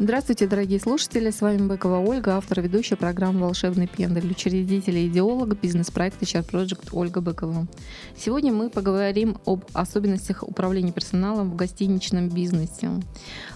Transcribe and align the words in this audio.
Здравствуйте, 0.00 0.46
дорогие 0.46 0.78
слушатели! 0.78 1.28
С 1.28 1.40
вами 1.40 1.66
Быкова 1.66 1.98
Ольга, 1.98 2.36
автор 2.36 2.60
ведущей 2.60 2.94
программы 2.94 3.40
«Волшебный 3.40 3.88
пендель», 3.88 4.30
учредитель 4.30 4.96
и 4.96 5.08
идеолог 5.08 5.60
бизнес-проекта 5.60 6.24
HR 6.24 6.48
Project 6.48 6.90
Ольга 6.92 7.20
Быкова. 7.20 7.66
Сегодня 8.16 8.52
мы 8.52 8.70
поговорим 8.70 9.38
об 9.44 9.64
особенностях 9.72 10.44
управления 10.44 10.92
персоналом 10.92 11.50
в 11.50 11.56
гостиничном 11.56 12.28
бизнесе. 12.28 12.90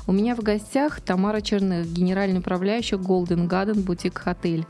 У 0.09 0.13
меня 0.13 0.35
в 0.35 0.41
гостях 0.41 1.01
Тамара 1.01 1.41
Черных, 1.43 1.87
генеральный 1.87 2.41
управляющий 2.41 2.97
Golden 2.97 3.49
Garden 3.49 3.85
Boutique 3.85 4.21
Hotel. 4.25 4.67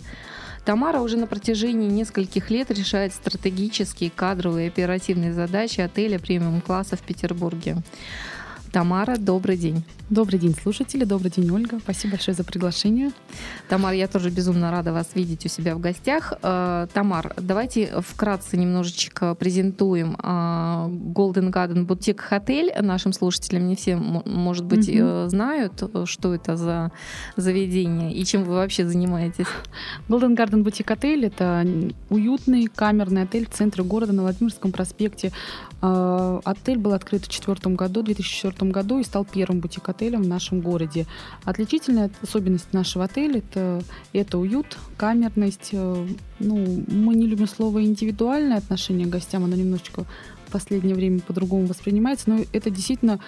Тамара 0.67 1.01
уже 1.01 1.17
на 1.17 1.27
протяжении 1.27 1.89
нескольких 1.89 2.51
лет 2.51 2.70
решает 2.70 3.15
стратегические, 3.15 4.11
кадровые 4.11 4.67
и 4.67 4.69
оперативные 4.69 5.33
задачи 5.33 5.81
отеля 5.81 6.19
премиум-класса 6.19 6.97
в 6.97 7.01
Петербурге. 7.01 7.79
Тамара, 8.73 9.19
добрый 9.19 9.59
день. 9.59 9.85
Добрый 10.09 10.39
день, 10.39 10.55
слушатели. 10.55 11.05
Добрый 11.05 11.31
день, 11.31 11.51
Ольга. 11.51 11.79
Спасибо 11.79 12.12
большое 12.12 12.35
за 12.35 12.43
приглашение. 12.43 13.12
Тамар, 13.69 13.93
я 13.93 14.09
тоже 14.09 14.31
безумно 14.31 14.71
рада 14.71 14.95
вас 14.95 15.11
видеть 15.15 15.45
у 15.45 15.48
себя 15.51 15.75
в 15.75 15.79
гостях. 15.79 16.33
Э, 16.43 16.87
Тамар, 16.95 17.35
давайте 17.37 18.01
вкратце 18.01 18.57
немножечко 18.57 19.35
презентуем 19.35 20.17
э, 20.23 20.27
Golden 20.27 21.53
Garden 21.53 21.87
Boutique 21.87 22.20
Hotel 22.31 22.81
нашим 22.81 23.12
слушателям. 23.12 23.69
Не 23.69 23.77
все, 23.77 23.97
может 23.97 24.65
быть, 24.65 24.89
mm-hmm. 24.89 25.28
знают, 25.28 25.83
что 26.06 26.34
это 26.34 26.56
за 26.56 26.93
заведение 27.37 28.15
и 28.15 28.25
чем 28.25 28.45
вы 28.45 28.55
вообще 28.55 28.87
занимаетесь. 28.87 29.47
Golden 30.09 30.34
Garden 30.34 30.62
Boutique 30.65 30.95
Hotel— 30.95 31.27
это 31.27 31.67
уютный 32.09 32.69
камерный 32.69 33.23
отель 33.23 33.47
в 33.47 33.50
центре 33.50 33.84
города 33.84 34.12
на 34.12 34.23
Владимирском 34.23 34.73
проспекте. 34.73 35.31
Отель 35.83 36.78
был 36.78 36.92
открыт 36.92 37.22
в 37.22 37.28
2004 37.28 37.75
году, 37.75 38.02
2004 38.02 38.70
году 38.70 38.98
и 39.00 39.05
стал 39.05 39.25
первым 39.25 39.61
бутик-отелем 39.61 40.02
отелем 40.02 40.22
в 40.22 40.28
нашем 40.28 40.61
городе. 40.61 41.06
Отличительная 41.44 42.11
особенность 42.22 42.72
нашего 42.72 43.05
отеля 43.05 43.38
это, 43.38 43.83
это 44.12 44.38
уют, 44.38 44.78
камерность. 44.97 45.70
Э, 45.72 46.06
ну, 46.38 46.84
мы 46.88 47.14
не 47.14 47.27
любим 47.27 47.47
слово 47.47 47.84
индивидуальное 47.84 48.58
отношение 48.58 49.06
к 49.06 49.10
гостям, 49.10 49.44
оно 49.44 49.56
немножечко 49.56 50.05
в 50.47 50.53
последнее 50.53 50.94
время 50.94 51.20
по-другому 51.20 51.66
воспринимается, 51.66 52.30
но 52.30 52.41
это 52.53 52.70
действительно 52.70 53.20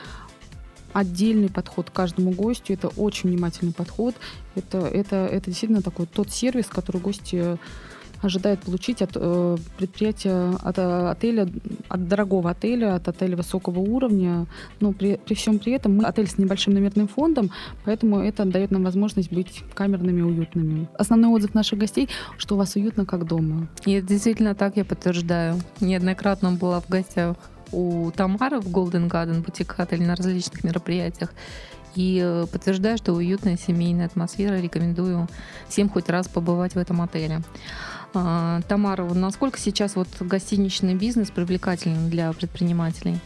отдельный 0.92 1.48
подход 1.48 1.91
к 1.91 1.92
каждому 1.92 2.30
гостю, 2.30 2.72
это 2.72 2.88
очень 2.88 3.30
внимательный 3.30 3.72
подход, 3.72 4.14
это, 4.55 4.78
это, 4.78 5.16
это 5.27 5.47
действительно 5.47 5.82
такой 5.82 6.06
тот 6.06 6.30
сервис, 6.30 6.66
который 6.66 7.00
гости 7.00 7.58
ожидает 8.25 8.61
получить 8.61 9.03
от 9.03 9.11
э, 9.14 9.56
предприятия, 9.78 10.55
от 10.62 10.78
э, 10.78 11.11
отеля, 11.11 11.48
от 11.89 12.08
дорогого 12.08 12.50
отеля, 12.50 12.94
от 12.97 13.08
отеля 13.08 13.36
высокого 13.36 13.81
уровня. 13.81 14.47
Но 14.81 14.92
при, 14.92 15.16
при 15.25 15.34
всем 15.34 15.58
при 15.58 15.72
этом 15.72 15.97
мы 15.97 16.05
отель 16.05 16.28
с 16.28 16.39
небольшим 16.39 16.75
номерным 16.75 17.08
фондом, 17.08 17.50
поэтому 17.84 18.20
это 18.20 18.44
дает 18.44 18.70
нам 18.70 18.84
возможность 18.84 19.33
быть 19.33 19.62
камерными 19.75 20.22
уютными. 20.22 20.89
Основной 20.98 21.31
отзыв 21.31 21.55
наших 21.55 21.78
гостей, 21.78 22.08
что 22.39 22.55
у 22.55 22.58
вас 22.58 22.77
уютно, 22.77 23.05
как 23.06 23.27
дома. 23.27 23.69
И 23.84 23.92
это 23.92 24.08
действительно 24.08 24.55
так, 24.55 24.77
я 24.77 24.84
подтверждаю. 24.84 25.56
Неоднократно 25.81 26.53
была 26.53 26.81
в 26.81 26.88
гостях 26.88 27.36
у 27.72 28.11
Тамары 28.12 28.61
в 28.61 28.66
Golden 28.66 29.09
Garden 29.09 29.42
бутик 29.42 29.75
отель 29.78 30.03
на 30.03 30.14
различных 30.14 30.64
мероприятиях. 30.64 31.33
И 31.94 32.20
э, 32.22 32.47
подтверждаю, 32.50 32.99
что 32.99 33.12
уютная 33.12 33.56
семейная 33.56 34.06
атмосфера. 34.06 34.60
Рекомендую 34.60 35.28
всем 35.69 35.88
хоть 35.88 36.09
раз 36.09 36.28
побывать 36.28 36.75
в 36.75 36.78
этом 36.78 37.00
отеле. 37.00 37.41
А, 38.14 38.60
Тамара, 38.69 39.04
насколько 39.12 39.58
сейчас 39.58 39.97
вот 39.97 40.08
гостиничный 40.20 40.94
бизнес 40.94 41.30
привлекателен 41.30 42.08
для 42.08 42.32
предпринимателей? 42.32 43.19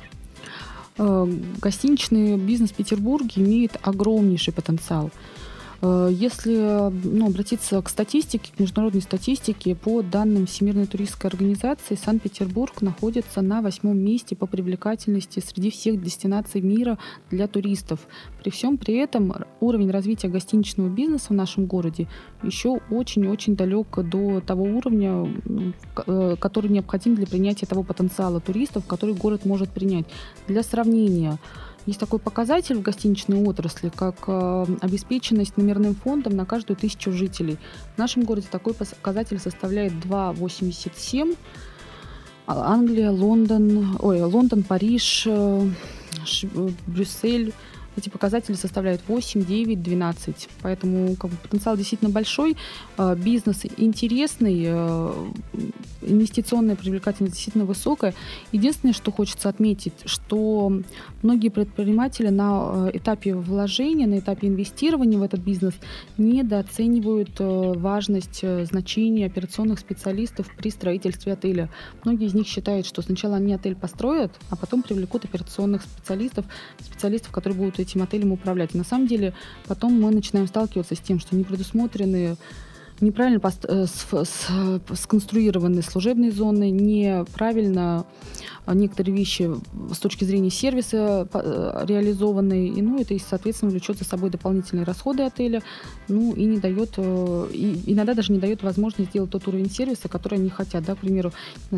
Э, 0.96 1.26
гостиничный 1.60 2.36
бизнес 2.36 2.70
в 2.70 2.74
Петербурге 2.74 3.42
имеет 3.42 3.76
огромнейший 3.82 4.52
потенциал. 4.52 5.10
Э, 5.80 6.08
если 6.10 6.90
ну, 6.90 7.26
обратиться 7.26 7.80
к 7.82 7.88
статистике, 7.88 8.52
к 8.54 8.58
международной 8.58 9.02
статистике, 9.02 9.74
по 9.74 10.02
данным 10.02 10.46
Всемирной 10.46 10.86
туристской 10.86 11.30
организации, 11.30 11.94
Санкт-Петербург 11.94 12.82
находится 12.82 13.42
на 13.42 13.62
восьмом 13.62 13.98
месте 13.98 14.34
по 14.34 14.46
привлекательности 14.46 15.40
среди 15.40 15.70
всех 15.70 16.02
дестинаций 16.02 16.60
мира 16.60 16.98
для 17.30 17.46
туристов. 17.46 18.00
При 18.42 18.50
всем 18.50 18.76
при 18.78 18.94
этом 18.96 19.32
уровень 19.60 19.90
развития 19.90 20.28
гостиничного 20.28 20.88
бизнеса 20.88 21.26
в 21.30 21.34
нашем 21.34 21.66
городе 21.66 22.08
еще 22.42 22.80
очень-очень 22.90 23.56
далек 23.56 23.98
до 23.98 24.40
того 24.40 24.64
уровня, 24.64 25.28
э, 26.06 26.36
который 26.38 26.70
необходим 26.70 27.14
для 27.14 27.26
принятия 27.26 27.66
того 27.66 27.82
потенциала 27.82 28.40
туристов, 28.40 28.86
который 28.86 29.14
город 29.14 29.44
может 29.44 29.70
принять. 29.70 30.06
Для 30.48 30.62
сравнения, 30.62 31.38
есть 31.88 31.98
такой 31.98 32.18
показатель 32.18 32.76
в 32.76 32.82
гостиничной 32.82 33.42
отрасли, 33.42 33.88
как 33.88 34.16
э, 34.26 34.66
обеспеченность 34.82 35.56
номерным 35.56 35.94
фондом 35.94 36.36
на 36.36 36.44
каждую 36.44 36.76
тысячу 36.76 37.12
жителей. 37.12 37.56
В 37.94 37.98
нашем 37.98 38.24
городе 38.24 38.46
такой 38.50 38.74
показатель 38.74 39.38
составляет 39.38 39.94
2,87. 39.94 41.34
А, 42.46 42.74
Англия, 42.74 43.10
Лондон, 43.10 43.96
ой, 44.00 44.20
Лондон, 44.20 44.64
Париж, 44.64 45.22
э, 45.26 45.66
Брюссель, 46.86 47.54
эти 47.98 48.08
показатели 48.08 48.54
составляют 48.54 49.02
8, 49.06 49.44
9, 49.44 49.82
12. 49.82 50.48
Поэтому 50.62 51.16
как 51.16 51.30
бы, 51.30 51.36
потенциал 51.36 51.76
действительно 51.76 52.10
большой. 52.10 52.56
А, 52.96 53.14
бизнес 53.14 53.62
интересный, 53.76 54.64
э, 54.66 55.12
инвестиционная 56.02 56.76
привлекательность 56.76 57.34
действительно 57.34 57.64
высокая. 57.64 58.14
Единственное, 58.52 58.92
что 58.92 59.12
хочется 59.12 59.48
отметить, 59.48 59.94
что 60.04 60.72
многие 61.22 61.48
предприниматели 61.48 62.28
на 62.28 62.88
э, 62.92 62.98
этапе 62.98 63.34
вложения, 63.34 64.06
на 64.06 64.18
этапе 64.18 64.48
инвестирования 64.48 65.18
в 65.18 65.22
этот 65.22 65.40
бизнес 65.40 65.74
недооценивают 66.16 67.30
э, 67.38 67.72
важность, 67.76 68.44
значения 68.66 69.26
операционных 69.26 69.78
специалистов 69.78 70.48
при 70.56 70.70
строительстве 70.70 71.32
отеля. 71.32 71.68
Многие 72.04 72.26
из 72.26 72.34
них 72.34 72.46
считают, 72.46 72.86
что 72.86 73.02
сначала 73.02 73.36
они 73.36 73.52
отель 73.54 73.74
построят, 73.74 74.32
а 74.50 74.56
потом 74.56 74.82
привлекут 74.82 75.24
операционных 75.24 75.82
специалистов, 75.82 76.46
специалистов, 76.80 77.32
которые 77.32 77.58
будут 77.58 77.78
этим 77.88 78.02
отелем 78.02 78.32
управлять. 78.32 78.74
На 78.74 78.84
самом 78.84 79.06
деле 79.06 79.34
потом 79.66 80.00
мы 80.00 80.10
начинаем 80.10 80.46
сталкиваться 80.46 80.94
с 80.94 81.00
тем, 81.00 81.18
что 81.18 81.36
не 81.36 81.44
предусмотрены 81.44 82.36
неправильно 83.00 83.40
э, 83.68 83.86
сконструированы 84.94 85.82
служебные 85.82 86.32
зоны, 86.32 86.70
неправильно 86.70 88.04
а, 88.66 88.74
некоторые 88.74 89.16
вещи 89.16 89.50
с 89.92 89.98
точки 89.98 90.24
зрения 90.24 90.50
сервиса 90.50 91.28
э, 91.32 91.84
реализованы, 91.86 92.68
и, 92.68 92.82
ну, 92.82 93.00
это, 93.00 93.16
соответственно, 93.18 93.70
влечет 93.70 93.98
за 93.98 94.04
собой 94.04 94.30
дополнительные 94.30 94.84
расходы 94.84 95.22
отеля, 95.22 95.62
ну, 96.08 96.34
и 96.34 96.44
не 96.44 96.58
дает, 96.58 96.94
э, 96.96 97.48
и 97.52 97.92
иногда 97.92 98.14
даже 98.14 98.32
не 98.32 98.38
дает 98.38 98.62
возможность 98.62 99.10
сделать 99.10 99.30
тот 99.30 99.46
уровень 99.48 99.70
сервиса, 99.70 100.08
который 100.08 100.38
они 100.38 100.50
хотят, 100.50 100.84
да, 100.84 100.94
к 100.94 100.98
примеру, 100.98 101.32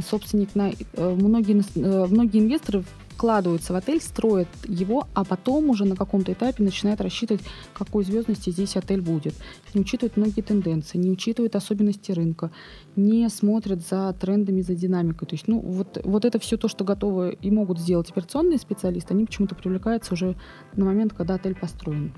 собственник 0.08 0.54
на, 0.54 0.72
многие, 0.96 1.62
многие 2.08 2.40
инвесторы 2.40 2.84
вкладываются 3.20 3.74
в 3.74 3.76
отель, 3.76 4.00
строят 4.00 4.48
его, 4.66 5.06
а 5.12 5.26
потом 5.26 5.68
уже 5.68 5.84
на 5.84 5.94
каком-то 5.94 6.32
этапе 6.32 6.64
начинают 6.64 7.02
рассчитывать, 7.02 7.42
какой 7.74 8.02
звездности 8.02 8.48
здесь 8.48 8.76
отель 8.76 9.02
будет. 9.02 9.34
Не 9.74 9.82
учитывают 9.82 10.16
многие 10.16 10.40
тенденции, 10.40 10.96
не 10.96 11.10
учитывают 11.10 11.54
особенности 11.54 12.12
рынка, 12.12 12.50
не 12.96 13.28
смотрят 13.28 13.86
за 13.86 14.16
трендами, 14.18 14.62
за 14.62 14.74
динамикой. 14.74 15.28
То 15.28 15.34
есть, 15.34 15.48
ну, 15.48 15.60
вот, 15.60 16.00
вот 16.02 16.24
это 16.24 16.38
все 16.38 16.56
то, 16.56 16.68
что 16.68 16.82
готовы 16.82 17.36
и 17.42 17.50
могут 17.50 17.78
сделать 17.78 18.10
операционные 18.10 18.56
специалисты, 18.56 19.12
они 19.12 19.26
почему-то 19.26 19.54
привлекаются 19.54 20.14
уже 20.14 20.34
на 20.74 20.86
момент, 20.86 21.12
когда 21.12 21.34
отель 21.34 21.54
построен. 21.54 22.14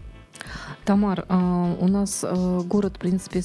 Тамар, 0.84 1.24
а, 1.28 1.76
у 1.78 1.86
нас 1.86 2.24
а, 2.24 2.60
город, 2.62 2.96
в 2.96 2.98
принципе, 2.98 3.42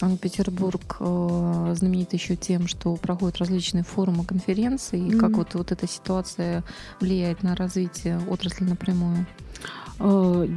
Санкт-Петербург 0.00 0.96
а, 0.98 1.72
знаменит 1.76 2.12
еще 2.12 2.36
тем, 2.36 2.66
что 2.66 2.96
проходят 2.96 3.38
различные 3.38 3.84
форумы, 3.84 4.24
конференции. 4.24 5.00
Mm-hmm. 5.00 5.18
Как 5.18 5.30
вот, 5.32 5.54
вот 5.54 5.72
эта 5.72 5.86
ситуация 5.86 6.64
влияет 7.00 7.42
на 7.42 7.54
развитие 7.54 8.20
отрасли 8.28 8.64
напрямую? 8.64 9.26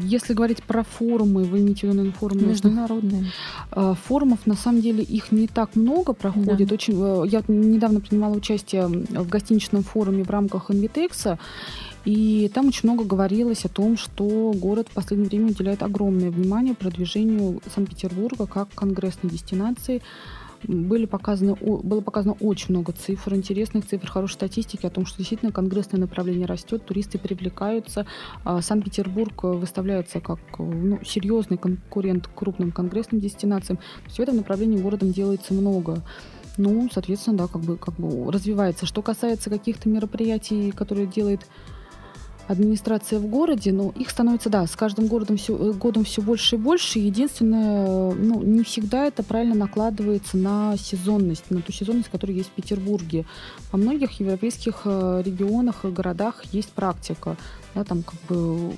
Если 0.02 0.34
говорить 0.34 0.64
про 0.64 0.84
форумы, 0.84 1.44
вы 1.44 1.60
имеете 1.60 1.90
в 1.90 1.94
виду 1.94 2.14
форумы 2.14 2.44
международные? 2.44 3.30
Форумов 3.72 4.48
на 4.48 4.56
самом 4.56 4.80
деле 4.80 5.04
их 5.04 5.34
не 5.34 5.48
так 5.48 5.76
много 5.76 6.14
проходит. 6.14 6.70
Да. 6.70 6.74
Очень, 6.76 7.28
я 7.28 7.44
недавно 7.50 8.00
принимала 8.00 8.34
участие 8.36 8.88
в 8.88 9.28
гостиничном 9.28 9.84
форуме 9.84 10.24
в 10.24 10.30
рамках 10.30 10.72
Инвитекса. 10.72 11.40
И 12.06 12.52
там 12.54 12.68
очень 12.68 12.90
много 12.90 13.06
говорилось 13.06 13.64
о 13.66 13.70
том, 13.70 13.98
что 13.98 14.52
город 14.56 14.88
в 14.90 14.94
последнее 14.94 15.30
время 15.30 15.48
уделяет 15.48 15.84
огромное 15.84 16.32
внимание 16.32 16.76
продвижению 16.76 17.62
Санкт-Петербурга 17.74 18.46
как 18.46 18.70
конгрессной 18.74 19.32
дестинации. 19.32 20.02
были 20.64 21.06
показаны, 21.06 21.56
было 21.56 22.02
показано 22.02 22.36
очень 22.40 22.68
много 22.70 22.92
цифр, 22.92 23.36
интересных 23.36 23.88
цифр, 23.88 24.08
хорошей 24.08 24.34
статистики 24.34 24.86
о 24.86 24.90
том, 24.90 25.06
что 25.06 25.18
действительно 25.18 25.52
конгрессное 25.52 26.00
направление 26.00 26.46
растет, 26.46 26.86
туристы 26.86 27.20
привлекаются. 27.20 28.06
А 28.44 28.62
Санкт-Петербург 28.62 29.44
выставляется 29.44 30.20
как 30.20 30.40
ну, 30.58 31.00
серьезный 31.06 31.58
конкурент 31.58 32.30
крупным 32.36 32.72
конгрессным 32.72 33.22
дестинациям. 33.22 33.78
То 33.78 34.06
есть 34.06 34.18
в 34.18 34.22
этом 34.22 34.38
направлении 34.38 34.78
городом 34.78 35.12
делается 35.14 35.54
много. 35.54 36.04
Ну, 36.58 36.88
соответственно, 36.94 37.38
да, 37.38 37.48
как 37.48 37.62
бы, 37.62 37.78
как 37.78 37.96
бы 37.96 38.32
развивается. 38.32 38.86
Что 38.86 39.02
касается 39.02 39.50
каких-то 39.50 39.90
мероприятий, 39.90 40.72
которые 40.72 41.08
делает 41.08 41.48
администрация 42.48 43.20
в 43.20 43.26
городе, 43.28 43.72
но 43.72 43.92
их 43.96 44.10
становится, 44.10 44.50
да, 44.50 44.66
с 44.68 44.76
каждым 44.76 45.08
годом 45.08 45.38
все, 45.38 45.56
э, 45.56 45.72
годом 45.72 46.04
все 46.04 46.22
больше 46.22 46.56
и 46.56 46.60
больше. 46.60 47.00
Единственное, 47.00 48.14
ну, 48.14 48.42
не 48.44 48.64
всегда 48.64 49.06
это 49.06 49.24
правильно 49.24 49.56
накладывается 49.56 50.38
на 50.38 50.76
сезонность, 50.78 51.50
на 51.50 51.62
ту 51.62 51.72
сезонность, 51.72 52.10
которая 52.10 52.38
есть 52.38 52.50
в 52.50 52.54
Петербурге. 52.54 53.26
Во 53.72 53.78
многих 53.78 54.20
европейских 54.20 54.82
э, 54.86 55.22
регионах 55.26 55.86
и 55.86 55.90
городах 55.90 56.44
есть 56.52 56.70
практика, 56.70 57.38
да, 57.76 57.84
там 57.84 58.04
как 58.04 58.20
бы 58.28 58.74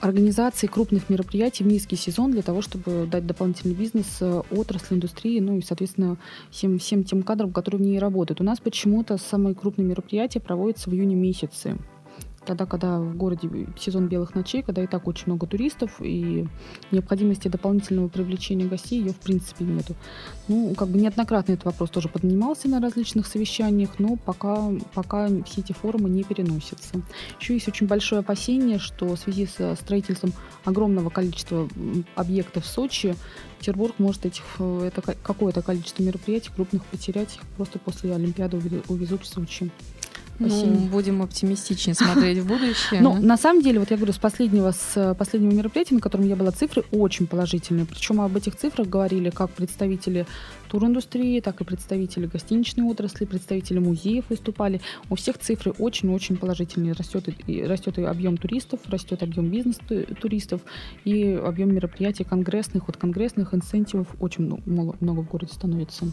организации 0.00 0.66
крупных 0.66 1.10
мероприятий 1.10 1.64
в 1.64 1.66
низкий 1.66 1.96
сезон 1.96 2.30
для 2.30 2.42
того, 2.42 2.62
чтобы 2.62 3.06
дать 3.10 3.26
дополнительный 3.26 3.74
бизнес 3.74 4.18
э, 4.20 4.42
отрасли, 4.50 4.94
индустрии, 4.94 5.40
ну 5.40 5.58
и, 5.58 5.62
соответственно, 5.62 6.16
всем, 6.50 6.78
всем 6.78 7.04
тем 7.04 7.22
кадрам, 7.22 7.52
которые 7.52 7.80
в 7.80 7.82
ней 7.82 7.98
работают. 7.98 8.40
У 8.40 8.44
нас 8.44 8.60
почему-то 8.60 9.18
самые 9.18 9.54
крупные 9.54 9.86
мероприятия 9.86 10.40
проводятся 10.40 10.90
в 10.90 10.94
июне 10.94 11.14
месяце 11.14 11.76
тогда, 12.48 12.66
когда 12.66 12.98
в 12.98 13.16
городе 13.16 13.48
сезон 13.78 14.08
белых 14.08 14.34
ночей, 14.34 14.62
когда 14.62 14.82
и 14.82 14.86
так 14.86 15.06
очень 15.06 15.24
много 15.26 15.46
туристов, 15.46 16.00
и 16.00 16.46
необходимости 16.90 17.48
дополнительного 17.48 18.08
привлечения 18.08 18.64
гостей 18.64 19.00
ее 19.00 19.12
в 19.12 19.18
принципе 19.18 19.64
нету. 19.64 19.94
Ну, 20.48 20.74
как 20.74 20.88
бы 20.88 20.98
неоднократно 20.98 21.52
этот 21.52 21.66
вопрос 21.66 21.90
тоже 21.90 22.08
поднимался 22.08 22.68
на 22.68 22.80
различных 22.80 23.26
совещаниях, 23.26 23.98
но 23.98 24.16
пока, 24.16 24.70
пока 24.94 25.28
все 25.44 25.60
эти 25.60 25.72
форумы 25.72 26.08
не 26.08 26.24
переносятся. 26.24 27.02
Еще 27.38 27.54
есть 27.54 27.68
очень 27.68 27.86
большое 27.86 28.20
опасение, 28.20 28.78
что 28.78 29.14
в 29.14 29.18
связи 29.18 29.46
с 29.46 29.76
строительством 29.76 30.32
огромного 30.64 31.10
количества 31.10 31.68
объектов 32.16 32.64
в 32.64 32.68
Сочи 32.68 33.14
Петербург 33.58 33.94
может 33.98 34.24
этих, 34.24 34.44
э, 34.58 34.84
это 34.86 35.02
какое-то 35.02 35.62
количество 35.62 36.02
мероприятий 36.02 36.50
крупных 36.54 36.84
потерять, 36.86 37.36
их 37.36 37.42
просто 37.56 37.78
после 37.78 38.14
Олимпиады 38.14 38.56
увезут 38.88 39.22
в 39.22 39.26
Сочи. 39.26 39.70
Ну, 40.38 40.74
будем 40.90 41.22
оптимистичнее 41.22 41.94
смотреть 41.94 42.38
в 42.38 42.46
будущее. 42.46 43.00
Ну, 43.00 43.14
на 43.14 43.36
самом 43.36 43.62
деле, 43.62 43.80
вот 43.80 43.90
я 43.90 43.96
говорю, 43.96 44.12
с 44.12 44.18
последнего, 44.18 44.72
с 44.72 45.14
последнего 45.18 45.52
мероприятия, 45.52 45.94
на 45.94 46.00
котором 46.00 46.26
я 46.26 46.36
была, 46.36 46.52
цифры 46.52 46.84
очень 46.92 47.26
положительные. 47.26 47.86
Причем 47.86 48.20
об 48.20 48.36
этих 48.36 48.56
цифрах 48.56 48.88
говорили 48.88 49.30
как 49.30 49.50
представители 49.50 50.26
туриндустрии, 50.68 51.40
так 51.40 51.60
и 51.60 51.64
представители 51.64 52.26
гостиничной 52.26 52.84
отрасли, 52.84 53.24
представители 53.24 53.78
музеев 53.78 54.26
выступали. 54.28 54.80
У 55.10 55.16
всех 55.16 55.38
цифры 55.38 55.72
очень-очень 55.72 56.36
положительные. 56.36 56.92
Растет 56.92 57.28
и, 57.46 57.62
растет 57.62 57.98
и 57.98 58.02
объем 58.02 58.36
туристов, 58.36 58.80
растет 58.86 59.22
объем 59.22 59.48
бизнес-туристов 59.50 60.60
и 61.04 61.32
объем 61.32 61.74
мероприятий 61.74 62.24
конгрессных. 62.24 62.86
Вот 62.86 62.96
конгрессных 62.96 63.54
инцентивов 63.54 64.08
очень 64.20 64.44
много, 64.44 64.96
много 65.00 65.20
в 65.20 65.28
городе 65.28 65.52
становится. 65.52 66.06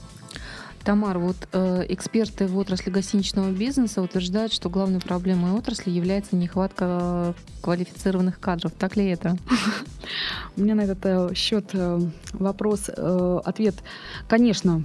Тамар, 0.86 1.18
вот 1.18 1.36
э, 1.52 1.86
эксперты 1.90 2.46
в 2.46 2.56
отрасли 2.60 2.92
гостиничного 2.92 3.50
бизнеса 3.50 4.04
утверждают, 4.04 4.54
что 4.54 4.70
главной 4.70 5.00
проблемой 5.00 5.54
отрасли 5.54 5.90
является 5.90 6.36
нехватка 6.36 7.34
квалифицированных 7.64 8.40
кадров. 8.40 8.72
Так 8.78 8.96
ли 8.96 9.08
это? 9.08 9.36
У 10.56 10.62
меня 10.62 10.76
на 10.76 10.82
этот 10.82 11.00
э, 11.04 11.34
счет 11.34 11.72
э, 11.74 12.00
вопрос, 12.34 12.92
э, 12.96 13.40
ответ. 13.44 13.74
Конечно, 14.28 14.84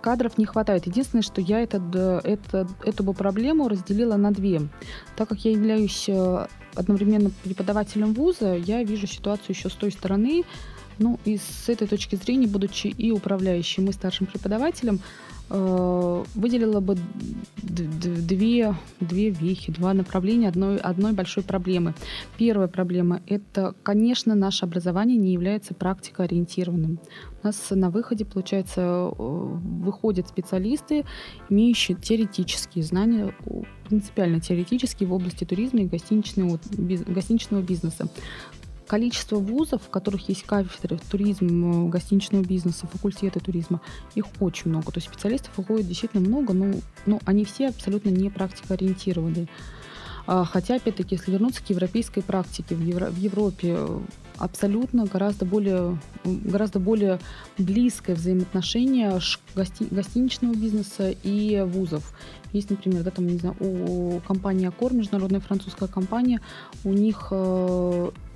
кадров 0.00 0.38
не 0.38 0.46
хватает. 0.46 0.86
Единственное, 0.86 1.22
что 1.22 1.40
я 1.40 1.60
это, 1.60 2.20
это, 2.22 2.68
эту 2.84 3.12
проблему 3.12 3.66
разделила 3.66 4.14
на 4.14 4.30
две. 4.30 4.62
Так 5.16 5.30
как 5.30 5.40
я 5.40 5.50
являюсь 5.50 6.08
одновременно 6.76 7.32
преподавателем 7.42 8.14
вуза, 8.14 8.54
я 8.54 8.84
вижу 8.84 9.08
ситуацию 9.08 9.48
еще 9.48 9.68
с 9.68 9.74
той 9.74 9.90
стороны, 9.90 10.44
ну 10.98 11.18
и 11.24 11.36
с 11.38 11.68
этой 11.68 11.86
точки 11.86 12.16
зрения, 12.16 12.46
будучи 12.46 12.88
и 12.88 13.10
управляющим, 13.10 13.88
и 13.88 13.92
старшим 13.92 14.26
преподавателем, 14.26 15.00
э, 15.50 16.24
выделила 16.34 16.80
бы 16.80 16.96
две, 17.56 18.74
две 19.00 19.30
вехи, 19.30 19.72
два 19.72 19.94
направления 19.94 20.48
одной, 20.48 20.78
одной 20.78 21.12
большой 21.12 21.42
проблемы. 21.42 21.94
Первая 22.38 22.68
проблема– 22.68 23.20
это, 23.26 23.74
конечно, 23.82 24.34
наше 24.34 24.64
образование 24.64 25.16
не 25.16 25.32
является 25.32 25.74
практикоориентированным. 25.74 26.98
У 27.42 27.46
нас 27.46 27.70
на 27.70 27.90
выходе, 27.90 28.24
получается, 28.24 28.80
э, 28.80 29.12
выходят 29.18 30.28
специалисты, 30.28 31.04
имеющие 31.50 31.96
теоретические 31.96 32.84
знания, 32.84 33.34
принципиально 33.88 34.40
теоретические 34.40 35.08
в 35.08 35.12
области 35.12 35.44
туризма 35.44 35.80
и 35.80 35.86
гостиничного, 35.86 36.58
гостиничного 37.06 37.60
бизнеса 37.60 38.08
количество 38.86 39.36
вузов, 39.36 39.82
в 39.82 39.90
которых 39.90 40.28
есть 40.28 40.44
кафедры 40.44 40.98
туризма, 41.10 41.88
гостиничного 41.88 42.42
бизнеса, 42.42 42.86
факультеты 42.86 43.40
туризма, 43.40 43.80
их 44.14 44.26
очень 44.40 44.70
много. 44.70 44.92
То 44.92 44.98
есть 44.98 45.08
специалистов 45.08 45.56
выходит 45.56 45.88
действительно 45.88 46.26
много, 46.26 46.52
но, 46.52 46.74
но 47.06 47.20
они 47.24 47.44
все 47.44 47.68
абсолютно 47.68 48.10
не 48.10 48.30
практикоориентированные. 48.30 49.48
А, 50.26 50.44
хотя, 50.44 50.76
опять-таки, 50.76 51.16
если 51.16 51.30
вернуться 51.30 51.62
к 51.62 51.68
европейской 51.68 52.22
практике, 52.22 52.74
в, 52.74 52.82
Евро, 52.82 53.06
в 53.06 53.18
Европе 53.18 53.76
абсолютно 54.38 55.04
гораздо 55.04 55.44
более, 55.44 55.98
гораздо 56.24 56.80
более 56.80 57.20
близкое 57.58 58.14
взаимоотношение 58.14 59.20
гости, 59.54 59.86
гостиничного 59.90 60.54
бизнеса 60.54 61.14
и 61.22 61.62
вузов. 61.66 62.16
Есть, 62.52 62.70
например, 62.70 63.02
да, 63.02 63.10
там, 63.10 63.26
не 63.26 63.38
знаю, 63.38 63.56
у 63.60 64.20
компании 64.20 64.66
Аккор, 64.66 64.94
международная 64.94 65.40
французская 65.40 65.88
компания, 65.88 66.40
у 66.84 66.92
них 66.92 67.32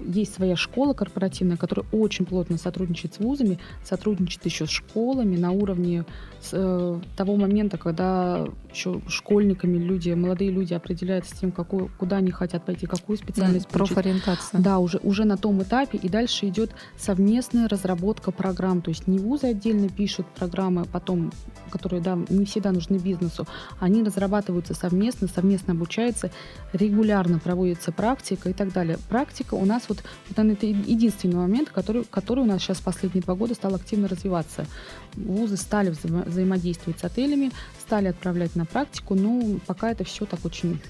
есть 0.00 0.34
своя 0.34 0.56
школа 0.56 0.92
корпоративная, 0.92 1.56
которая 1.56 1.86
очень 1.92 2.26
плотно 2.26 2.58
сотрудничает 2.58 3.14
с 3.14 3.18
вузами, 3.18 3.58
сотрудничает 3.84 4.44
еще 4.44 4.66
с 4.66 4.70
школами 4.70 5.36
на 5.36 5.52
уровне 5.52 6.04
с, 6.42 6.50
э, 6.52 7.00
того 7.16 7.36
момента, 7.36 7.78
когда 7.78 8.46
еще 8.72 9.00
школьниками 9.06 9.78
люди, 9.78 10.10
молодые 10.10 10.50
люди 10.50 10.74
определяются 10.74 11.36
с 11.36 11.38
тем, 11.38 11.52
какую, 11.52 11.90
куда 11.98 12.16
они 12.16 12.30
хотят 12.30 12.64
пойти, 12.64 12.86
какую 12.86 13.16
специальность. 13.16 13.68
Да, 13.70 13.78
профориентация. 13.78 14.60
Да, 14.60 14.78
уже, 14.78 14.98
уже 15.02 15.24
на 15.24 15.36
том 15.36 15.62
этапе. 15.62 15.98
И 15.98 16.08
дальше 16.08 16.48
идет 16.48 16.72
совместная 16.96 17.68
разработка 17.68 18.32
программ. 18.32 18.82
То 18.82 18.90
есть 18.90 19.06
не 19.06 19.18
вузы 19.18 19.48
отдельно 19.48 19.88
пишут 19.88 20.26
программы, 20.26 20.84
потом, 20.84 21.32
которые 21.70 22.02
да, 22.02 22.18
не 22.28 22.44
всегда 22.44 22.72
нужны 22.72 22.96
бизнесу. 22.96 23.46
Они 23.78 24.02
разрабатываются 24.02 24.74
совместно, 24.74 25.28
совместно 25.28 25.74
обучаются, 25.74 26.30
регулярно 26.72 27.38
проводится 27.38 27.92
практика 27.92 28.50
и 28.50 28.52
так 28.52 28.72
далее. 28.72 28.98
Практика 29.08 29.54
у 29.54 29.64
нас 29.64 29.71
вот, 29.88 30.02
вот 30.28 30.38
это 30.38 30.66
единственный 30.66 31.36
момент, 31.36 31.70
который, 31.70 32.04
который 32.04 32.40
у 32.40 32.46
нас 32.46 32.60
сейчас 32.62 32.80
последние 32.80 33.22
два 33.22 33.34
года 33.34 33.54
стал 33.54 33.74
активно 33.74 34.08
развиваться. 34.08 34.66
Вузы 35.14 35.56
стали 35.56 35.90
вза 35.90 36.08
взаимодействовать 36.08 37.00
с 37.00 37.04
отелями, 37.04 37.50
стали 37.80 38.08
отправлять 38.08 38.56
на 38.56 38.64
практику, 38.64 39.14
но 39.14 39.58
пока 39.66 39.90
это 39.90 40.04
все 40.04 40.24
так 40.24 40.44
очень 40.44 40.80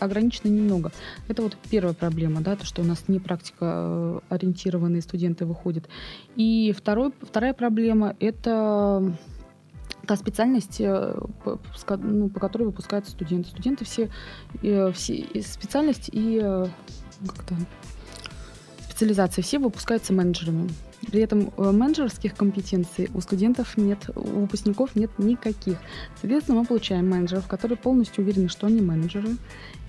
ограничено 0.00 0.48
немного. 0.48 0.90
Это 1.28 1.42
вот 1.42 1.56
первая 1.70 1.94
проблема, 1.94 2.40
да, 2.40 2.56
то, 2.56 2.66
что 2.66 2.82
у 2.82 2.84
нас 2.84 3.04
не 3.08 3.20
практика 3.20 3.56
э, 3.60 4.20
ориентированные 4.30 5.02
студенты 5.02 5.46
выходят. 5.46 5.88
И 6.36 6.74
второй, 6.76 7.12
вторая 7.22 7.54
проблема– 7.54 8.16
это 8.20 9.16
та 10.06 10.16
специальность, 10.16 10.80
э, 10.80 11.16
ну, 11.98 12.28
по 12.28 12.40
которой 12.40 12.64
выпускаются 12.64 13.12
студенты. 13.12 13.50
Студенты 13.50 13.84
все, 13.84 14.10
э, 14.62 14.92
все 14.92 15.26
специальность 15.42 16.10
и 16.12 16.40
как-то 17.26 17.54
специализации 18.94 19.42
все 19.42 19.58
выпускаются 19.58 20.12
менеджерами. 20.12 20.70
При 21.10 21.20
этом 21.20 21.52
э, 21.56 21.70
менеджерских 21.72 22.34
компетенций 22.36 23.10
у 23.12 23.20
студентов 23.20 23.76
нет, 23.76 23.98
у 24.14 24.40
выпускников 24.42 24.94
нет 24.94 25.10
никаких. 25.18 25.78
Соответственно, 26.20 26.60
мы 26.60 26.64
получаем 26.64 27.08
менеджеров, 27.08 27.48
которые 27.48 27.76
полностью 27.76 28.22
уверены, 28.22 28.48
что 28.48 28.68
они 28.68 28.80
менеджеры, 28.80 29.30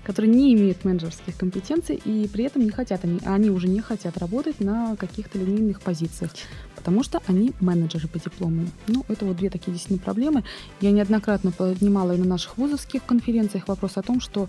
которые 0.02 0.34
не 0.34 0.54
имеют 0.54 0.84
менеджерских 0.84 1.36
компетенций 1.36 2.00
и 2.04 2.28
при 2.28 2.44
этом 2.44 2.62
не 2.62 2.70
хотят, 2.70 3.04
они, 3.04 3.20
они 3.24 3.50
уже 3.50 3.68
не 3.68 3.80
хотят 3.80 4.18
работать 4.18 4.58
на 4.58 4.96
каких-то 4.96 5.38
линейных 5.38 5.80
позициях, 5.80 6.32
потому 6.74 7.04
что 7.04 7.22
они 7.28 7.52
менеджеры 7.60 8.08
по 8.08 8.18
диплому. 8.18 8.66
Ну, 8.88 9.04
это 9.08 9.24
вот 9.24 9.36
две 9.36 9.50
такие 9.50 9.72
действительно 9.72 10.00
проблемы. 10.00 10.42
Я 10.80 10.90
неоднократно 10.90 11.52
поднимала 11.52 12.12
и 12.12 12.18
на 12.18 12.24
наших 12.24 12.58
вузовских 12.58 13.04
конференциях 13.04 13.68
вопрос 13.68 13.92
о 13.96 14.02
том, 14.02 14.20
что 14.20 14.48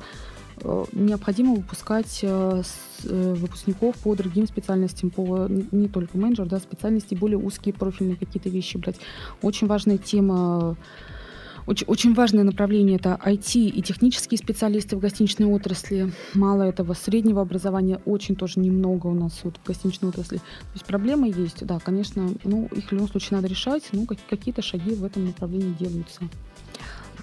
необходимо 0.91 1.55
выпускать 1.55 2.19
э, 2.23 2.61
э, 3.03 3.33
выпускников 3.33 3.95
по 3.97 4.15
другим 4.15 4.47
специальностям, 4.47 5.09
по 5.09 5.47
не 5.47 5.87
только 5.87 6.17
менеджер, 6.17 6.47
да, 6.47 6.59
специальности, 6.59 7.15
более 7.15 7.37
узкие 7.37 7.73
профильные 7.73 8.17
какие-то 8.17 8.49
вещи 8.49 8.77
брать. 8.77 8.97
Очень 9.41 9.67
важная 9.67 9.97
тема 9.97 10.77
Очень, 11.67 11.85
очень 11.87 12.13
важное 12.13 12.45
направление 12.45 12.95
это 12.95 13.19
IT 13.25 13.59
и 13.59 13.81
технические 13.81 14.37
специалисты 14.37 14.95
в 14.95 14.99
гостиничной 14.99 15.47
отрасли. 15.47 16.13
Мало 16.33 16.63
этого, 16.63 16.93
среднего 16.93 17.41
образования 17.41 17.99
очень 18.05 18.37
тоже 18.37 18.61
немного 18.61 19.07
у 19.07 19.13
нас 19.13 19.41
вот 19.43 19.57
в 19.57 19.67
гостиничной 19.67 20.09
отрасли. 20.09 20.37
То 20.37 20.73
есть 20.73 20.85
проблемы 20.85 21.27
есть, 21.27 21.65
да, 21.65 21.79
конечно, 21.79 22.29
ну, 22.45 22.69
их 22.73 22.87
в 22.87 22.91
любом 22.93 23.09
случае 23.09 23.35
надо 23.37 23.47
решать, 23.49 23.83
ну, 23.91 24.07
какие-то 24.29 24.61
шаги 24.61 24.95
в 24.95 25.03
этом 25.03 25.25
направлении 25.25 25.75
делаются. 25.77 26.21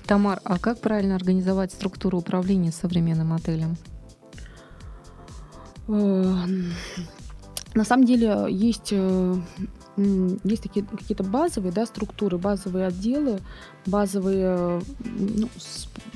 Тамар, 0.06 0.40
а 0.44 0.58
как 0.58 0.80
правильно 0.80 1.16
организовать 1.16 1.73
структуру 1.73 2.18
управления 2.18 2.73
современным 2.73 3.32
отелем? 3.32 3.76
Э, 5.88 6.34
на 7.75 7.84
самом 7.84 8.04
деле 8.04 8.46
есть 8.50 8.88
э, 8.92 9.34
есть 9.96 10.62
такие 10.62 10.84
какие-то 10.84 11.23
базовые 11.23 11.73
да, 11.73 11.87
структуры, 11.87 12.37
базовые 12.37 12.87
отделы, 12.87 13.40
базовые 13.87 14.80
ну, 15.04 15.49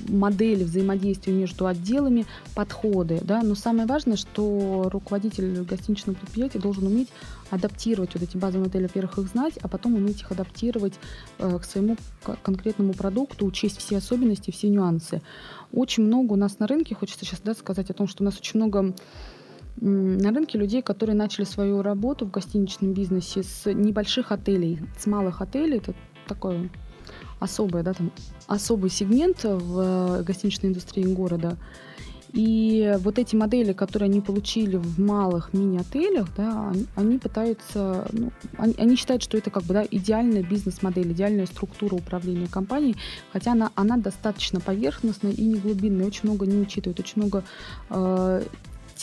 модели 0.08 0.64
взаимодействия 0.64 1.32
между 1.32 1.66
отделами, 1.66 2.26
подходы. 2.54 3.20
Да? 3.22 3.42
Но 3.42 3.54
самое 3.54 3.86
важное, 3.86 4.16
что 4.16 4.88
руководитель 4.90 5.62
гостиничного 5.62 6.16
предприятия 6.16 6.58
должен 6.58 6.86
уметь 6.86 7.08
адаптировать 7.50 8.14
вот 8.14 8.22
эти 8.22 8.36
базовые 8.36 8.66
модели, 8.66 8.84
во-первых, 8.84 9.18
их 9.18 9.28
знать, 9.28 9.58
а 9.62 9.68
потом 9.68 9.94
уметь 9.94 10.20
их 10.20 10.30
адаптировать 10.30 10.94
э, 11.38 11.58
к 11.58 11.64
своему 11.64 11.96
конкретному 12.42 12.92
продукту, 12.92 13.46
учесть 13.46 13.78
все 13.78 13.98
особенности, 13.98 14.50
все 14.50 14.68
нюансы. 14.68 15.22
Очень 15.72 16.04
много 16.04 16.34
у 16.34 16.36
нас 16.36 16.58
на 16.58 16.66
рынке, 16.66 16.94
хочется 16.94 17.24
сейчас 17.24 17.40
да, 17.40 17.54
сказать 17.54 17.90
о 17.90 17.94
том, 17.94 18.06
что 18.06 18.22
у 18.22 18.26
нас 18.26 18.36
очень 18.38 18.58
много 18.60 18.94
на 19.80 20.30
рынке 20.32 20.58
людей, 20.58 20.82
которые 20.82 21.14
начали 21.14 21.44
свою 21.44 21.82
работу 21.82 22.26
в 22.26 22.30
гостиничном 22.30 22.92
бизнесе 22.94 23.42
с 23.42 23.72
небольших 23.72 24.32
отелей, 24.32 24.80
с 24.98 25.06
малых 25.06 25.40
отелей. 25.40 25.78
Это 25.78 25.94
такой 26.26 26.70
особый, 27.38 27.82
да, 27.82 27.94
там, 27.94 28.10
особый 28.46 28.90
сегмент 28.90 29.44
в 29.44 30.22
гостиничной 30.24 30.70
индустрии 30.70 31.04
города. 31.04 31.56
И 32.32 32.94
вот 32.98 33.18
эти 33.18 33.34
модели, 33.34 33.72
которые 33.72 34.08
они 34.08 34.20
получили 34.20 34.76
в 34.76 35.00
малых 35.00 35.52
мини-отелях, 35.52 36.28
да, 36.36 36.72
они, 36.94 37.18
пытаются, 37.18 38.06
ну, 38.12 38.30
они, 38.56 38.74
они 38.78 38.96
считают, 38.96 39.22
что 39.22 39.38
это 39.38 39.50
как 39.50 39.62
бы 39.64 39.74
да, 39.74 39.84
идеальная 39.90 40.42
бизнес-модель, 40.42 41.12
идеальная 41.12 41.46
структура 41.46 41.94
управления 41.94 42.48
компанией, 42.48 42.96
хотя 43.32 43.52
она, 43.52 43.70
она 43.74 43.96
достаточно 43.96 44.60
поверхностная 44.60 45.32
и 45.32 45.44
не 45.44 45.58
глубинная, 45.58 46.06
очень 46.06 46.24
много 46.24 46.46
не 46.46 46.60
учитывает, 46.60 47.00
очень 47.00 47.22
много 47.22 47.44
э, 47.90 48.42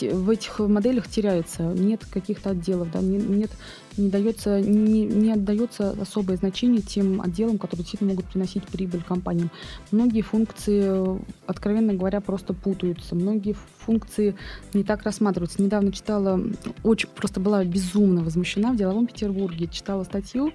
в 0.02 0.30
этих 0.30 0.58
моделях 0.58 1.08
теряется, 1.08 1.62
нет 1.62 2.04
каких-то 2.04 2.50
отделов, 2.50 2.90
да, 2.90 3.00
не, 3.00 3.18
нет, 3.18 3.50
не, 3.96 4.08
дается, 4.08 4.60
не, 4.60 5.04
не 5.04 5.32
отдается 5.32 5.90
особое 6.00 6.36
значение 6.36 6.82
тем 6.82 7.20
отделам, 7.20 7.58
которые 7.58 7.82
действительно 7.82 8.10
могут 8.10 8.26
приносить 8.26 8.64
прибыль 8.64 9.02
компаниям. 9.02 9.50
Многие 9.90 10.22
функции, 10.22 11.20
откровенно 11.46 11.94
говоря, 11.94 12.20
просто 12.20 12.54
путаются, 12.54 13.14
многие 13.14 13.56
функции 13.78 14.34
не 14.74 14.84
так 14.84 15.02
рассматриваются. 15.02 15.62
Недавно 15.62 15.92
читала, 15.92 16.40
очень 16.82 17.08
просто 17.08 17.40
была 17.40 17.64
безумно 17.64 18.22
возмущена 18.22 18.72
в 18.72 18.76
деловом 18.76 19.06
Петербурге, 19.06 19.68
читала 19.68 20.04
статью, 20.04 20.52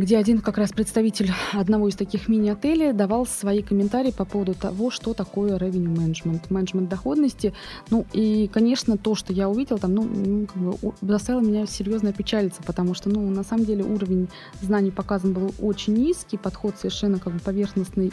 где 0.00 0.16
один 0.16 0.40
как 0.40 0.58
раз 0.58 0.72
представитель 0.72 1.30
одного 1.52 1.88
из 1.88 1.94
таких 1.94 2.28
мини-отелей 2.28 2.92
давал 2.92 3.26
свои 3.26 3.62
комментарии 3.62 4.10
по 4.10 4.24
поводу 4.24 4.54
того, 4.54 4.90
что 4.90 5.12
такое 5.14 5.58
revenue 5.58 5.94
management, 5.94 6.44
менеджмент 6.48 6.88
доходности. 6.88 7.52
Ну 7.90 8.06
и, 8.12 8.48
конечно, 8.52 8.96
то, 8.96 9.14
что 9.14 9.32
я 9.32 9.48
увидела 9.48 9.78
там, 9.78 9.94
ну, 9.94 10.02
ну 10.02 10.46
как 10.46 10.56
бы 10.56 10.94
заставило 11.02 11.42
меня 11.42 11.66
серьезно 11.66 12.12
печалиться, 12.12 12.62
потому 12.62 12.94
что, 12.94 13.10
ну, 13.10 13.28
на 13.28 13.44
самом 13.44 13.66
деле 13.66 13.84
уровень 13.84 14.28
знаний 14.62 14.90
показан 14.90 15.34
был 15.34 15.54
очень 15.60 15.94
низкий, 15.94 16.38
подход 16.38 16.76
совершенно 16.78 17.18
как 17.18 17.34
бы 17.34 17.38
поверхностный 17.38 18.12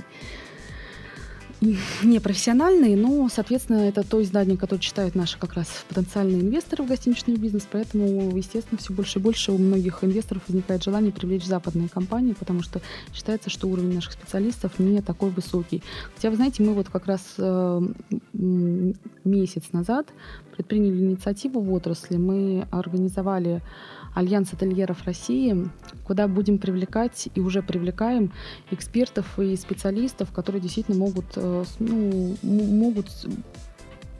непрофессиональные, 1.62 2.96
но, 2.96 3.28
соответственно, 3.30 3.78
это 3.78 4.04
то 4.04 4.22
издание, 4.22 4.58
которое 4.58 4.82
читают 4.82 5.16
наши 5.16 5.40
как 5.40 5.54
раз 5.54 5.68
потенциальные 5.90 6.42
инвесторы 6.42 6.84
в 6.84 6.88
гостиничный 6.88 7.36
бизнес, 7.36 7.68
поэтому, 7.72 8.36
естественно, 8.36 8.78
все 8.78 8.94
больше 8.94 9.20
и 9.20 9.22
больше 9.22 9.52
у 9.52 9.58
многих 9.58 10.04
инвесторов 10.04 10.44
возникает 10.48 10.84
желание 10.84 11.12
привлечь 11.12 11.46
западные 11.46 11.90
компании, 11.90 12.34
потому 12.34 12.62
что 12.62 12.82
считается, 13.14 13.50
что 13.50 13.68
уровень 13.68 13.96
наших 13.96 14.14
специалистов 14.14 14.78
не 14.80 15.02
такой 15.02 15.30
высокий. 15.32 15.82
Хотя, 16.16 16.30
вы 16.30 16.36
знаете, 16.36 16.64
мы 16.64 16.74
вот 16.74 16.90
как 16.90 17.08
раз 17.08 17.22
э, 17.38 17.82
месяц 18.34 19.64
назад 19.72 20.08
предприняли 20.56 20.98
инициативу 20.98 21.60
в 21.62 21.72
отрасли, 21.74 22.18
мы 22.18 22.68
организовали 22.72 23.62
Альянс 24.14 24.54
ательеров 24.54 25.04
России, 25.06 25.70
куда 26.04 26.28
будем 26.28 26.58
привлекать 26.58 27.30
и 27.34 27.40
уже 27.40 27.62
привлекаем 27.62 28.32
экспертов 28.72 29.40
и 29.40 29.56
специалистов, 29.56 30.32
которые 30.32 30.62
действительно 30.62 30.98
могут, 30.98 31.26
э, 31.36 31.64
ну, 31.80 32.36
могут 32.44 33.08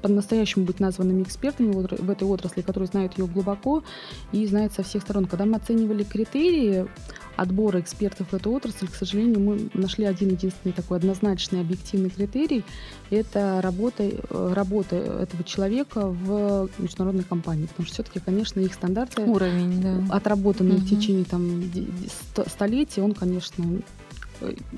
по-настоящему 0.08 0.66
быть 0.66 0.80
названными 0.80 1.24
экспертами 1.24 1.72
в 1.72 2.10
этой 2.10 2.24
отрасли, 2.24 2.62
которые 2.62 2.88
знают 2.88 3.18
ее 3.18 3.28
глубоко 3.28 3.84
и 4.32 4.46
знают 4.46 4.74
со 4.74 4.84
всех 4.84 5.04
сторон. 5.04 5.26
Когда 5.26 5.46
мы 5.46 5.58
оценивали 5.58 6.04
критерии 6.04 6.88
отбора 7.36 7.82
экспертов 7.82 8.30
в 8.32 8.34
эту 8.34 8.52
отрасль, 8.52 8.88
к 8.88 8.96
сожалению, 8.96 9.40
мы 9.40 9.70
нашли 9.74 10.06
один 10.06 10.30
единственный 10.30 10.72
такой 10.72 10.98
однозначный 10.98 11.62
объективный 11.62 12.10
критерий. 12.10 12.64
Это 13.10 13.60
работа, 13.62 14.04
э, 14.04 14.54
работа 14.54 14.96
этого 14.96 15.44
человека 15.44 16.08
в 16.08 16.70
международной 16.80 17.24
компании. 17.24 17.68
Потому 17.68 17.86
что 17.86 17.96
все-таки, 17.96 18.20
конечно, 18.20 18.60
их 18.60 18.74
стандарты, 18.74 19.22
Уровень, 19.24 19.82
да. 19.82 20.16
отработанные 20.16 20.78
угу. 20.78 20.86
в 20.86 20.90
течение 20.90 21.26
там, 21.26 21.64
столетий, 22.48 23.02
он, 23.02 23.14
конечно, 23.14 23.66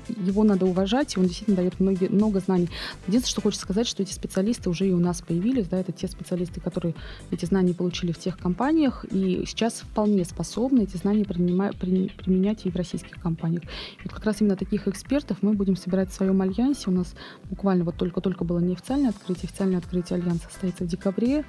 его 0.08 0.44
надо 0.44 0.66
уважать, 0.66 1.16
и 1.16 1.20
он 1.20 1.26
действительно 1.26 1.56
дает 1.56 1.80
многие, 1.80 2.08
много 2.08 2.40
знаний. 2.40 2.68
Единственное, 3.06 3.30
что 3.30 3.40
хочется 3.42 3.64
сказать, 3.64 3.86
что 3.86 4.02
эти 4.02 4.12
специалисты 4.12 4.70
уже 4.70 4.88
и 4.88 4.92
у 4.92 4.98
нас 4.98 5.20
появились, 5.22 5.68
да, 5.68 5.78
это 5.78 5.92
те 5.92 6.08
специалисты, 6.08 6.60
которые 6.60 6.94
эти 7.30 7.44
знания 7.44 7.74
получили 7.74 8.12
в 8.12 8.18
тех 8.18 8.38
компаниях, 8.38 9.04
и 9.10 9.44
сейчас 9.46 9.80
вполне 9.80 10.24
способны 10.24 10.82
эти 10.82 10.96
знания 10.96 11.24
принимать, 11.24 11.76
применять 11.76 12.66
и 12.66 12.70
в 12.70 12.76
российских 12.76 13.20
компаниях. 13.20 13.62
И 13.64 14.02
вот 14.04 14.12
как 14.12 14.24
раз 14.24 14.40
именно 14.40 14.56
таких 14.56 14.88
экспертов 14.88 15.38
мы 15.42 15.52
будем 15.52 15.76
собирать 15.76 16.10
в 16.10 16.14
своем 16.14 16.40
альянсе. 16.42 16.90
У 16.90 16.92
нас 16.92 17.14
буквально 17.44 17.84
вот 17.84 17.96
только-только 17.96 18.44
было 18.44 18.58
неофициальное 18.58 19.10
открытие, 19.10 19.44
официальное 19.44 19.78
открытие 19.78 20.18
альянса 20.18 20.44
состоится 20.50 20.84
в 20.84 20.86
декабре, 20.86 21.44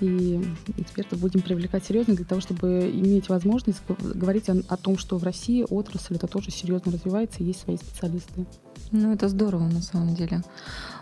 и 0.00 0.40
экспертов 0.76 1.20
будем 1.20 1.40
привлекать 1.40 1.84
серьезно 1.84 2.14
для 2.14 2.24
того, 2.24 2.40
чтобы 2.40 2.90
иметь 2.92 3.28
возможность 3.28 3.82
говорить 3.88 4.48
о, 4.48 4.62
о 4.68 4.76
том, 4.76 4.98
что 4.98 5.18
в 5.18 5.24
России 5.24 5.64
отрасль 5.68 6.16
это 6.16 6.26
тоже 6.26 6.50
серьезно 6.50 6.92
развивается, 6.92 7.42
есть 7.42 7.60
свои 7.60 7.76
специалисты. 7.76 8.46
Ну, 8.90 9.12
это 9.12 9.28
здорово 9.28 9.64
на 9.64 9.82
самом 9.82 10.14
деле. 10.14 10.42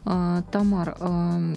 А, 0.05 0.43
Тамар, 0.51 0.97
а, 1.01 1.55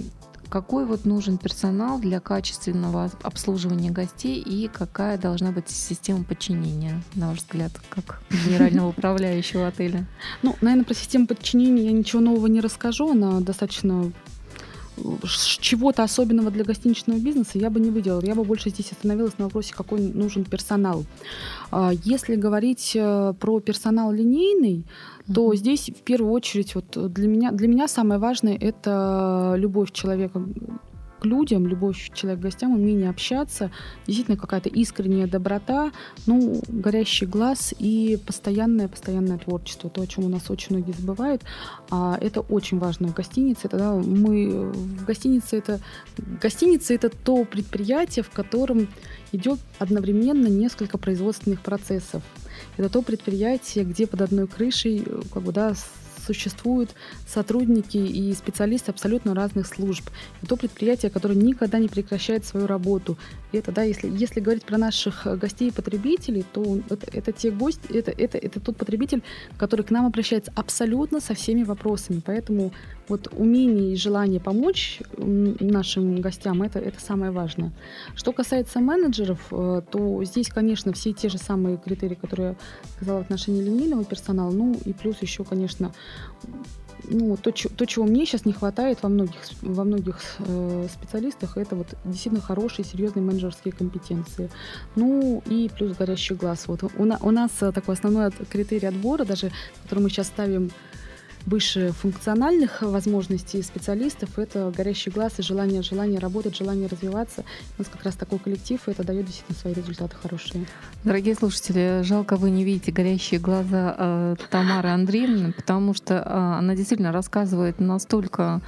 какой 0.50 0.86
вот 0.86 1.06
нужен 1.06 1.38
персонал 1.38 2.00
для 2.00 2.20
качественного 2.20 3.12
обслуживания 3.22 3.92
гостей 3.92 4.42
и 4.42 4.68
какая 4.68 5.18
должна 5.18 5.52
быть 5.52 5.70
система 5.70 6.24
подчинения, 6.24 7.02
на 7.14 7.30
ваш 7.30 7.40
взгляд, 7.40 7.72
как 7.90 8.22
генерального 8.32 8.88
управляющего 8.90 9.68
отеля? 9.68 10.08
Ну, 10.42 10.56
наверное, 10.62 10.86
про 10.86 10.96
систему 10.96 11.28
подчинения 11.28 11.86
я 11.86 11.92
ничего 11.92 12.22
нового 12.22 12.48
не 12.48 12.62
расскажу. 12.62 13.12
Она 13.12 13.40
достаточно 13.42 14.12
чего-то 15.60 16.04
особенного 16.04 16.52
для 16.52 16.64
гостиничного 16.64 17.20
бизнеса 17.20 17.58
я 17.60 17.70
бы 17.70 17.80
не 17.80 17.90
выделила. 17.90 18.22
Я 18.24 18.36
бы 18.36 18.44
больше 18.44 18.70
здесь 18.70 18.92
остановилась 18.92 19.38
на 19.38 19.46
вопросе, 19.46 19.74
какой 19.74 20.02
нужен 20.02 20.44
персонал. 20.46 21.06
А, 21.72 21.92
если 22.04 22.36
говорить 22.36 22.94
э, 22.96 23.34
про 23.40 23.60
персонал 23.60 24.12
линейный, 24.12 24.86
то 25.34 25.52
mm-hmm. 25.52 25.58
здесь 25.58 25.90
в 25.90 26.02
первую 26.04 26.32
очередь 26.34 26.76
вот 26.76 27.14
для 27.14 27.28
меня 27.28 27.52
для 27.52 27.68
меня 27.68 27.88
самое 27.88 28.20
важное 28.20 28.58
это 28.58 29.56
любовь 29.58 29.92
человека 29.92 30.44
к 31.20 31.26
людям, 31.26 31.68
любовь 31.68 32.12
человека 32.14 32.42
к 32.42 32.44
гостям, 32.44 32.74
умение 32.74 33.10
общаться, 33.10 33.72
действительно 34.08 34.38
какая-то 34.38 34.70
искренняя 34.70 35.28
доброта, 35.28 35.92
ну, 36.26 36.62
горящий 36.68 37.26
глаз 37.26 37.74
и 37.78 38.20
постоянное, 38.26 38.88
постоянное 38.88 39.38
творчество, 39.38 39.90
то, 39.90 40.02
о 40.02 40.08
чем 40.08 40.26
у 40.26 40.30
нас 40.30 40.50
очень 40.50 40.76
многие 40.76 40.94
забывают. 40.94 41.42
А 41.90 42.18
это 42.22 42.42
очень 42.42 42.80
важно 42.80 43.08
в 43.08 43.14
гостинице. 43.14 43.62
Это, 43.68 43.78
да, 43.78 43.94
мы 43.94 44.72
в 44.72 45.06
гостинице 45.06 45.58
это 45.58 45.80
гостиница 46.42 46.94
это 46.94 47.10
то 47.10 47.44
предприятие, 47.46 48.24
в 48.24 48.30
котором 48.30 48.88
идет 49.32 49.60
одновременно 49.78 50.48
несколько 50.48 50.98
производственных 50.98 51.62
процессов. 51.62 52.24
Это 52.78 52.90
то 52.90 53.02
предприятие, 53.02 53.86
где 53.86 54.08
под 54.08 54.22
одной 54.22 54.48
крышей 54.48 55.06
как 55.34 55.44
бы, 55.44 55.52
да, 55.52 55.74
существуют 56.30 56.92
сотрудники 57.28 57.98
и 57.98 58.34
специалисты 58.34 58.92
абсолютно 58.92 59.34
разных 59.34 59.66
служб. 59.66 60.04
И 60.44 60.46
то 60.46 60.58
предприятие, 60.58 61.10
которое 61.10 61.34
никогда 61.34 61.80
не 61.80 61.88
прекращает 61.88 62.46
свою 62.46 62.68
работу. 62.68 63.18
И 63.52 63.58
это, 63.58 63.72
да, 63.72 63.82
если, 63.82 64.08
если 64.08 64.40
говорить 64.40 64.64
про 64.64 64.78
наших 64.78 65.26
гостей 65.40 65.70
и 65.70 65.72
потребителей, 65.72 66.46
то 66.54 66.80
это, 66.90 67.08
это 67.12 67.32
те 67.32 67.50
гости, 67.50 67.82
это, 67.92 68.12
это, 68.12 68.38
это 68.38 68.60
тот 68.60 68.78
потребитель, 68.78 69.24
который 69.58 69.84
к 69.84 69.90
нам 69.90 70.06
обращается 70.06 70.52
абсолютно 70.56 71.20
со 71.20 71.34
всеми 71.34 71.64
вопросами. 71.64 72.22
Поэтому 72.24 72.72
вот 73.08 73.28
умение 73.32 73.94
и 73.94 73.96
желание 73.96 74.40
помочь 74.40 75.00
нашим 75.18 76.22
гостям 76.22 76.62
это, 76.62 76.78
это 76.78 77.02
самое 77.02 77.32
важное. 77.32 77.72
Что 78.16 78.32
касается 78.34 78.80
менеджеров, 78.80 79.40
э, 79.52 79.82
то 79.92 80.24
здесь, 80.24 80.50
конечно, 80.50 80.94
все 80.94 81.12
те 81.14 81.28
же 81.30 81.40
самые 81.40 81.78
критерии, 81.78 82.16
которые 82.16 82.50
я 82.50 82.56
сказала 82.96 83.18
в 83.18 83.22
отношении 83.22 83.64
линейного 83.64 84.06
персонала, 84.06 84.52
ну 84.52 84.78
и 84.86 84.94
плюс 84.94 85.16
еще, 85.22 85.44
конечно, 85.44 85.92
ну, 87.10 87.38
то, 87.38 87.52
то, 87.52 87.86
чего 87.86 88.06
мне 88.06 88.26
сейчас 88.26 88.46
не 88.46 88.54
хватает 88.54 89.00
во 89.02 89.10
многих, 89.10 89.40
во 89.62 89.84
многих 89.84 90.20
э, 90.40 90.88
специалистах, 90.92 91.58
это 91.58 91.76
вот 91.76 91.88
действительно 92.06 92.42
хорошие, 92.42 92.86
серьезные 92.86 93.24
менеджерские 93.24 93.74
компетенции. 93.74 94.50
Ну 94.96 95.42
и 95.48 95.70
плюс 95.76 95.98
горящий 95.98 96.36
глаз. 96.36 96.68
Вот 96.68 96.84
у, 96.84 96.90
у 96.98 97.32
нас 97.32 97.52
такой 97.52 97.96
основной 97.96 98.32
критерий 98.50 98.88
отбора, 98.88 99.26
даже 99.26 99.52
который 99.84 100.04
мы 100.04 100.10
сейчас 100.10 100.28
ставим 100.28 100.72
выше 101.50 101.92
функциональных 101.92 102.82
возможностей 102.82 103.62
специалистов, 103.64 104.38
это 104.38 104.72
горящий 104.76 105.10
глаз 105.10 105.40
и 105.40 105.42
желание, 105.42 105.82
желание 105.82 106.20
работать, 106.20 106.56
желание 106.56 106.88
развиваться. 106.88 107.44
У 107.78 107.82
нас 107.82 107.90
как 107.92 108.04
раз 108.04 108.16
такой 108.16 108.40
коллектив, 108.40 108.80
и 108.88 108.92
это 108.92 109.04
дает 109.04 109.26
действительно 109.26 109.58
свои 109.58 109.74
результаты 109.74 110.16
хорошие. 110.22 110.66
Дорогие 111.04 111.36
слушатели, 111.36 112.02
жалко 112.04 112.36
вы 112.36 112.52
не 112.52 112.64
видите 112.64 112.92
горящие 112.92 113.40
глаза 113.40 113.96
э, 113.98 114.36
Тамары 114.50 114.90
Андреевны, 114.90 115.52
потому 115.52 115.94
что 115.94 116.16
э, 116.16 116.22
она 116.24 116.76
действительно 116.76 117.12
рассказывает 117.12 117.80
настолько 117.80 118.62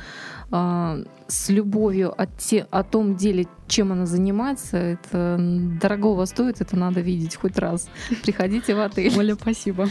э, 0.51 1.03
с 1.27 1.50
любовью 1.50 2.13
о, 2.15 2.25
те, 2.25 2.67
о 2.72 2.84
том 2.84 3.15
деле, 3.15 3.48
чем 3.67 3.91
она 3.93 4.05
занимается. 4.05 4.77
Это 4.77 5.38
дорогого 5.81 6.25
стоит, 6.25 6.60
это 6.60 6.75
надо 6.75 7.00
видеть 7.00 7.36
хоть 7.36 7.58
раз. 7.58 7.88
Приходите 8.24 8.75
в 8.75 8.81
отель. 8.81 9.17
Оля, 9.17 9.36
спасибо. 9.36 9.88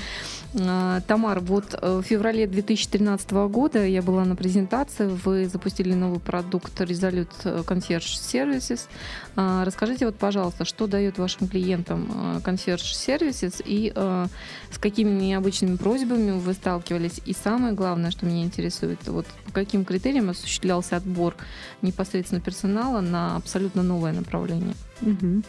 А, 0.59 1.01
Тамар, 1.03 1.41
вот 1.41 1.75
э, 1.81 1.99
в 1.99 2.03
феврале 2.03 2.47
2013 2.47 3.31
года 3.31 3.87
я 3.87 4.03
была 4.03 4.25
на 4.25 4.37
презентации, 4.37 5.07
вы 5.07 5.47
запустили 5.47 5.95
новый 5.95 6.19
продукт 6.19 6.79
Resolute 6.81 7.65
Concierge 7.65 8.01
Services. 8.01 8.89
А, 9.37 9.65
расскажите 9.65 10.07
вот, 10.07 10.17
пожалуйста, 10.17 10.65
что 10.65 10.87
дает 10.87 11.19
вашим 11.19 11.47
клиентам 11.49 12.11
э, 12.13 12.41
Concierge 12.45 12.79
Services 12.79 13.63
и 13.65 13.93
э, 13.95 14.27
с 14.73 14.79
какими 14.79 15.11
необычными 15.11 15.77
просьбами 15.77 16.33
вы 16.33 16.53
сталкивались? 16.53 17.21
И 17.25 17.33
самое 17.33 17.73
главное, 17.73 18.11
что 18.11 18.27
меня 18.27 18.43
интересует, 18.43 18.99
вот 19.07 19.27
по 19.47 19.53
каким 19.53 19.85
критериям 19.85 20.31
осуществлялся 20.51 20.97
отбор 20.97 21.37
непосредственно 21.81 22.41
персонала 22.41 23.01
на 23.01 23.37
абсолютно 23.37 23.83
новое 23.83 24.13
направление? 24.13 24.75
Угу. 25.03 25.43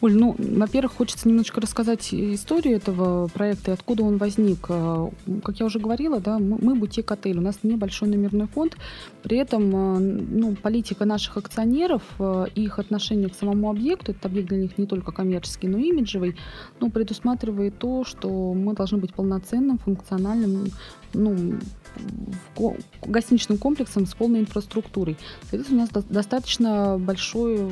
Оль, 0.00 0.14
ну, 0.14 0.34
во-первых, 0.38 0.94
хочется 0.94 1.28
немножечко 1.28 1.60
рассказать 1.60 2.12
историю 2.12 2.76
этого 2.76 3.28
проекта 3.28 3.70
и 3.70 3.74
откуда 3.74 4.02
он 4.02 4.16
возник. 4.16 4.66
Э, 4.68 5.10
как 5.42 5.60
я 5.60 5.66
уже 5.66 5.78
говорила, 5.78 6.20
да, 6.20 6.38
мы, 6.38 6.58
мы 6.60 6.74
бутик-отель, 6.74 7.38
у 7.38 7.42
нас 7.42 7.58
небольшой 7.62 8.08
номерной 8.08 8.46
фонд, 8.46 8.76
при 9.22 9.36
этом 9.36 9.74
э, 9.74 9.98
ну, 9.98 10.56
политика 10.56 11.04
наших 11.04 11.36
акционеров, 11.36 12.02
э, 12.18 12.46
их 12.54 12.78
отношение 12.78 13.28
к 13.28 13.34
самому 13.34 13.70
объекту, 13.70 14.12
этот 14.12 14.26
объект 14.26 14.48
для 14.48 14.58
них 14.58 14.78
не 14.78 14.86
только 14.86 15.12
коммерческий, 15.12 15.68
но 15.68 15.78
и 15.78 15.88
имиджевый, 15.88 16.36
ну, 16.80 16.90
предусматривает 16.90 17.78
то, 17.78 18.04
что 18.04 18.54
мы 18.54 18.74
должны 18.74 18.98
быть 18.98 19.12
полноценным, 19.12 19.78
функциональным, 19.78 20.68
ну, 21.12 21.54
гостиничным 23.06 23.58
комплексом 23.58 24.06
с 24.06 24.14
полной 24.14 24.40
инфраструктурой. 24.40 25.16
Соответственно, 25.42 25.82
у 25.82 25.94
нас 25.94 26.04
достаточно 26.08 26.98
большой, 26.98 27.70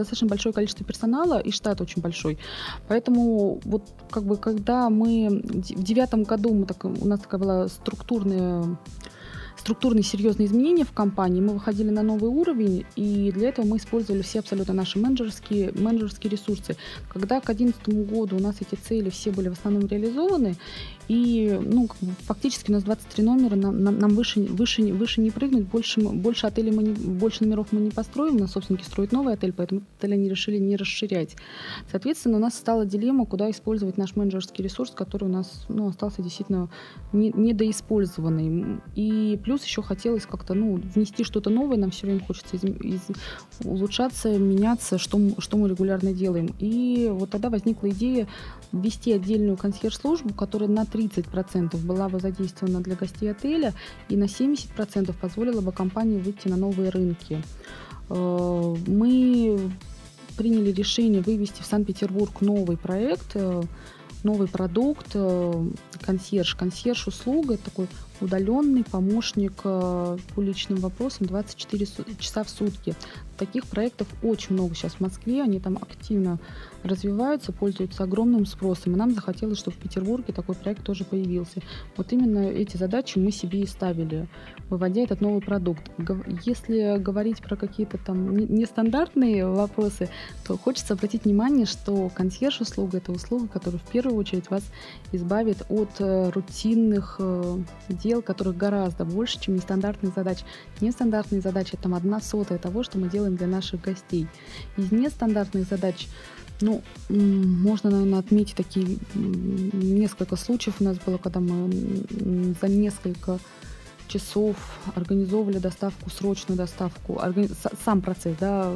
достаточно 0.00 0.28
большое 0.28 0.52
количество 0.52 0.84
персонала 0.84 1.38
и 1.38 1.50
штат 1.50 1.80
очень 1.80 2.02
большой. 2.02 2.38
Поэтому 2.88 3.60
вот 3.64 3.82
как 4.10 4.24
бы 4.24 4.36
когда 4.36 4.90
мы 4.90 5.28
в 5.28 5.82
девятом 5.82 6.24
году 6.24 6.52
мы 6.54 6.66
так, 6.66 6.84
у 6.84 7.06
нас 7.06 7.20
такая 7.20 7.40
была 7.40 7.68
структурная 7.68 8.76
структурные 9.60 10.02
серьезные 10.02 10.46
изменения 10.46 10.84
в 10.84 10.92
компании, 10.92 11.40
мы 11.40 11.52
выходили 11.52 11.90
на 11.90 12.02
новый 12.02 12.30
уровень, 12.30 12.86
и 12.96 13.30
для 13.32 13.50
этого 13.50 13.66
мы 13.66 13.76
использовали 13.76 14.22
все 14.22 14.38
абсолютно 14.38 14.72
наши 14.72 14.98
менеджерские, 14.98 15.72
менеджерские 15.74 16.30
ресурсы. 16.30 16.76
Когда 17.08 17.40
к 17.40 17.46
2011 17.46 18.10
году 18.10 18.36
у 18.36 18.40
нас 18.40 18.56
эти 18.60 18.74
цели 18.74 19.10
все 19.10 19.30
были 19.30 19.50
в 19.50 19.52
основном 19.52 19.86
реализованы, 19.86 20.56
и 21.08 21.58
ну, 21.60 21.88
фактически 22.20 22.70
у 22.70 22.74
нас 22.74 22.84
23 22.84 23.24
номера, 23.24 23.56
нам, 23.56 23.98
нам 23.98 24.10
выше, 24.10 24.40
выше, 24.40 24.82
выше 24.92 25.20
не 25.20 25.30
прыгнуть, 25.30 25.66
больше, 25.66 26.00
больше 26.00 26.46
отелей 26.46 26.70
мы 26.70 26.84
не, 26.84 26.92
больше 26.92 27.44
номеров 27.44 27.72
мы 27.72 27.80
не 27.80 27.90
построим, 27.90 28.36
у 28.36 28.38
нас 28.38 28.52
собственники 28.52 28.84
строят 28.84 29.10
новый 29.10 29.34
отель, 29.34 29.52
поэтому 29.52 29.82
отель 29.98 30.14
они 30.14 30.28
решили 30.28 30.58
не 30.58 30.76
расширять. 30.76 31.36
Соответственно, 31.90 32.36
у 32.36 32.40
нас 32.40 32.54
стала 32.54 32.86
дилемма, 32.86 33.26
куда 33.26 33.50
использовать 33.50 33.98
наш 33.98 34.14
менеджерский 34.14 34.62
ресурс, 34.62 34.92
который 34.92 35.24
у 35.24 35.32
нас 35.32 35.66
ну, 35.68 35.88
остался 35.88 36.22
действительно 36.22 36.70
не, 37.12 37.32
недоиспользованный. 37.32 38.80
И 38.94 39.36
плюс 39.42 39.49
еще 39.56 39.82
хотелось 39.82 40.26
как-то 40.26 40.54
ну, 40.54 40.80
внести 40.94 41.24
что-то 41.24 41.50
новое, 41.50 41.76
нам 41.76 41.90
все 41.90 42.06
время 42.06 42.24
хочется 42.24 42.56
из, 42.56 42.64
из, 42.64 43.00
улучшаться, 43.64 44.36
меняться, 44.38 44.98
что, 44.98 45.20
что 45.38 45.56
мы 45.56 45.68
регулярно 45.68 46.12
делаем. 46.12 46.54
И 46.58 47.08
вот 47.10 47.30
тогда 47.30 47.50
возникла 47.50 47.90
идея 47.90 48.28
ввести 48.72 49.12
отдельную 49.12 49.56
консьерж-службу, 49.56 50.34
которая 50.34 50.68
на 50.68 50.82
30% 50.82 51.76
была 51.84 52.08
бы 52.08 52.20
задействована 52.20 52.80
для 52.80 52.94
гостей 52.94 53.30
отеля 53.30 53.74
и 54.08 54.16
на 54.16 54.24
70% 54.24 55.14
позволила 55.20 55.60
бы 55.60 55.72
компании 55.72 56.18
выйти 56.18 56.48
на 56.48 56.56
новые 56.56 56.90
рынки. 56.90 57.42
Э, 58.08 58.76
мы 58.86 59.58
приняли 60.36 60.72
решение 60.72 61.20
вывести 61.20 61.62
в 61.62 61.66
Санкт-Петербург 61.66 62.40
новый 62.40 62.76
проект, 62.76 63.32
э, 63.34 63.62
новый 64.22 64.48
продукт, 64.48 65.08
э, 65.14 65.64
консьерж. 66.00 66.54
Консьерж-услуга– 66.54 67.54
это 67.56 67.64
такой 67.64 67.88
удаленный 68.20 68.84
помощник 68.84 69.62
по 69.62 70.18
личным 70.36 70.78
вопросам 70.78 71.26
24 71.26 71.86
часа 72.18 72.44
в 72.44 72.50
сутки. 72.50 72.94
Таких 73.40 73.66
проектов 73.66 74.06
очень 74.22 74.54
много 74.54 74.74
сейчас 74.74 74.94
в 74.94 75.00
Москве, 75.00 75.42
они 75.42 75.60
там 75.60 75.78
активно 75.80 76.38
развиваются, 76.82 77.52
пользуются 77.52 78.04
огромным 78.04 78.44
спросом. 78.44 78.92
И 78.92 78.96
нам 78.96 79.14
захотелось, 79.14 79.58
чтобы 79.58 79.76
в 79.78 79.80
Петербурге 79.80 80.34
такой 80.34 80.54
проект 80.54 80.84
тоже 80.84 81.04
появился. 81.04 81.62
Вот 81.96 82.12
именно 82.12 82.50
эти 82.50 82.76
задачи 82.76 83.18
мы 83.18 83.30
себе 83.30 83.60
и 83.60 83.66
ставили, 83.66 84.28
выводя 84.68 85.02
этот 85.02 85.22
новый 85.22 85.40
продукт. 85.40 85.90
Если 86.44 86.98
говорить 86.98 87.42
про 87.42 87.56
какие-то 87.56 87.96
там 87.96 88.36
нестандартные 88.36 89.46
вопросы, 89.46 90.10
то 90.46 90.58
хочется 90.58 90.94
обратить 90.94 91.24
внимание, 91.24 91.64
что 91.66 92.10
консьерж-услуга– 92.10 92.98
это 92.98 93.12
услуга, 93.12 93.48
которая 93.48 93.80
в 93.80 93.90
первую 93.90 94.16
очередь 94.16 94.50
вас 94.50 94.64
избавит 95.12 95.64
от 95.68 95.90
э, 95.98 96.30
рутинных 96.30 97.16
э, 97.18 97.58
дел, 98.10 98.22
которых 98.22 98.56
гораздо 98.56 99.04
больше, 99.04 99.40
чем 99.40 99.54
нестандартных 99.54 100.12
задач. 100.14 100.38
Нестандартные 100.80 101.40
задачи– 101.40 101.78
там 101.82 101.94
одна 101.94 102.20
сотая 102.20 102.58
того, 102.58 102.82
что 102.82 102.98
мы 102.98 103.08
делаем 103.08 103.36
для 103.36 103.46
наших 103.46 103.80
гостей. 103.82 104.26
Из 104.76 104.90
нестандартных 104.90 105.68
задач 105.68 106.08
ну, 106.60 106.82
можно, 107.08 107.90
наверное, 107.90 108.18
отметить 108.18 108.56
такие 108.56 108.98
несколько 109.14 110.36
случаев 110.36 110.80
у 110.80 110.84
нас 110.84 110.98
было, 110.98 111.18
когда 111.18 111.38
мы 111.38 111.70
за 112.60 112.68
несколько 112.68 113.38
часов 114.08 114.56
организовывали 114.96 115.58
доставку, 115.58 116.10
срочную 116.10 116.58
доставку, 116.58 117.12
органи... 117.12 117.48
сам 117.84 118.00
процесс, 118.02 118.36
да, 118.40 118.72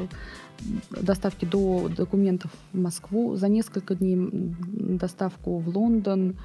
доставки 0.89 1.43
до 1.43 1.89
документов 1.89 2.51
в 2.71 2.79
Москву, 2.79 3.35
за 3.35 3.49
несколько 3.49 3.95
дней 3.95 4.15
доставку 4.17 5.57
в 5.57 5.67
Лондон, 5.77 6.37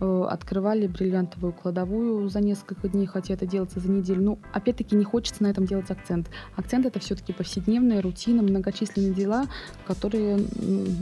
открывали 0.00 0.86
бриллиантовую 0.86 1.52
кладовую 1.52 2.28
за 2.28 2.40
несколько 2.40 2.88
дней, 2.88 3.06
хотя 3.06 3.34
это 3.34 3.46
делается 3.46 3.80
за 3.80 3.90
неделю. 3.90 4.22
Ну, 4.22 4.38
опять-таки, 4.52 4.94
не 4.94 5.04
хочется 5.04 5.42
на 5.42 5.48
этом 5.48 5.66
делать 5.66 5.90
акцент. 5.90 6.28
Акцент 6.56 6.86
это 6.86 6.98
все-таки 7.00 7.32
повседневная 7.32 8.00
рутина, 8.00 8.42
многочисленные 8.42 9.12
дела, 9.12 9.46
которые 9.86 10.38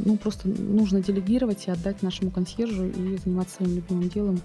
ну, 0.04 0.16
просто 0.16 0.48
нужно 0.48 1.02
делегировать 1.02 1.66
и 1.66 1.70
отдать 1.70 2.02
нашему 2.02 2.30
консьержу 2.30 2.86
и 2.86 3.16
заниматься 3.16 3.56
своим 3.56 3.76
любимым 3.76 4.08
делом. 4.08 4.40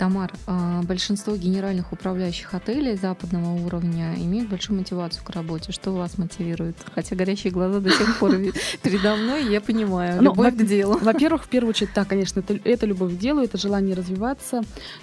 Тамар, 0.00 0.32
а, 0.46 0.80
большинство 0.80 1.36
генеральных 1.36 1.92
управляющих 1.92 2.54
отелей 2.54 2.96
западного 2.96 3.52
уровня 3.62 4.14
имеют 4.16 4.48
большую 4.48 4.78
мотивацию 4.78 5.22
к 5.22 5.28
работе. 5.28 5.72
Что 5.72 5.92
вас 5.92 6.16
мотивирует? 6.16 6.74
Хотя 6.94 7.14
горящие 7.16 7.52
глаза 7.52 7.80
до 7.80 7.90
сих 7.90 8.18
пор 8.18 8.30
передо 8.82 9.16
мной, 9.16 9.52
я 9.52 9.60
понимаю. 9.60 10.16
Ну, 10.16 10.30
любовь 10.30 10.56
к 10.56 10.64
делу. 10.64 10.96
Во-первых, 11.02 11.44
в 11.44 11.48
первую 11.50 11.72
очередь, 11.72 11.90
да, 11.94 12.06
конечно, 12.06 12.40
это, 12.40 12.58
это 12.64 12.86
любовь 12.86 13.14
к 13.14 13.18
делу, 13.18 13.42
это 13.42 13.58
желание 13.58 13.94
развиваться. 13.94 14.62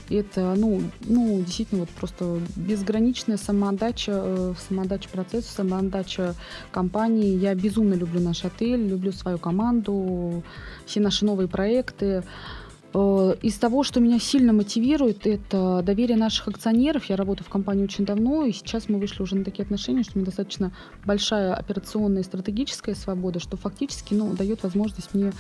Это, 0.10 0.56
ну, 0.58 0.82
ну, 1.02 1.44
действительно, 1.44 1.82
вот 1.82 1.92
просто 1.92 2.40
безграничная 2.56 3.38
самоотдача, 3.38 4.14
э, 4.16 4.54
самоотдача 4.68 5.10
процесса, 5.10 5.54
самоотдача 5.54 6.34
компании. 6.72 7.38
Я 7.38 7.54
безумно 7.54 7.94
люблю 7.94 8.20
наш 8.20 8.44
отель, 8.46 8.88
люблю 8.88 9.12
свою 9.12 9.38
команду, 9.38 10.44
все 10.88 11.02
наши 11.02 11.24
новые 11.24 11.48
проекты. 11.48 12.24
Э, 13.00 13.36
из 13.44 13.54
того, 13.60 13.84
что 13.84 14.00
меня 14.00 14.20
сильно 14.20 14.54
мотивирует, 14.54 15.28
это 15.28 15.84
доверие 15.86 16.18
наших 16.18 16.48
акционеров. 16.48 17.06
Я 17.06 17.16
работаю 17.16 17.46
в 17.46 17.50
компании 17.50 17.84
очень 17.84 18.06
давно, 18.06 18.44
и 18.44 18.52
сейчас 18.52 18.90
мы 18.90 18.98
вышли 18.98 19.22
уже 19.22 19.36
на 19.36 19.44
такие 19.44 19.64
отношения, 19.64 20.02
что 20.02 20.14
у 20.16 20.18
меня 20.18 20.26
достаточно 20.26 20.72
большая 21.06 21.54
операционная 21.54 22.24
и 22.24 22.26
стратегическая 22.26 22.96
свобода, 22.96 23.40
что 23.40 23.56
фактически 23.56 24.16
ну, 24.16 24.34
дает 24.34 24.64
возможность 24.64 25.14
мне 25.14 25.32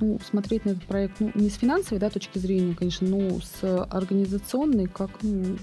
ну, 0.00 0.18
смотреть 0.28 0.64
на 0.64 0.70
этот 0.70 0.86
проект 0.86 1.20
ну, 1.20 1.30
не 1.36 1.50
с 1.50 1.54
финансовой 1.54 2.00
да, 2.00 2.10
точки 2.10 2.38
зрения, 2.38 2.74
конечно, 2.74 3.06
но 3.06 3.38
с 3.40 3.84
организационной, 3.90 4.86
как 4.86 5.10
ну, 5.22 5.56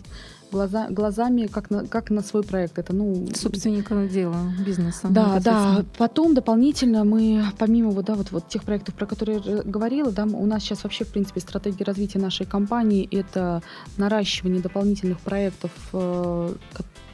глаза, 0.51 0.87
глазами, 0.89 1.47
как 1.47 1.69
на, 1.69 1.87
как 1.87 2.09
на 2.11 2.21
свой 2.21 2.43
проект. 2.43 2.77
Это, 2.77 2.93
ну... 2.93 3.27
Собственника 3.33 4.07
дела, 4.07 4.37
бизнеса. 4.65 5.07
Да, 5.09 5.39
да. 5.39 5.85
Потом 5.97 6.33
дополнительно 6.33 7.03
мы, 7.03 7.43
помимо 7.57 7.91
вот, 7.91 8.05
да, 8.05 8.15
вот, 8.15 8.31
вот 8.31 8.47
тех 8.47 8.63
проектов, 8.63 8.95
про 8.95 9.05
которые 9.05 9.41
я 9.43 9.63
говорила, 9.63 10.11
да, 10.11 10.25
у 10.25 10.45
нас 10.45 10.63
сейчас 10.63 10.83
вообще, 10.83 11.05
в 11.05 11.09
принципе, 11.09 11.39
стратегия 11.41 11.85
развития 11.85 12.19
нашей 12.19 12.45
компании— 12.45 13.07
это 13.11 13.61
наращивание 13.97 14.61
дополнительных 14.61 15.19
проектов, 15.19 15.71
э, 15.93 16.53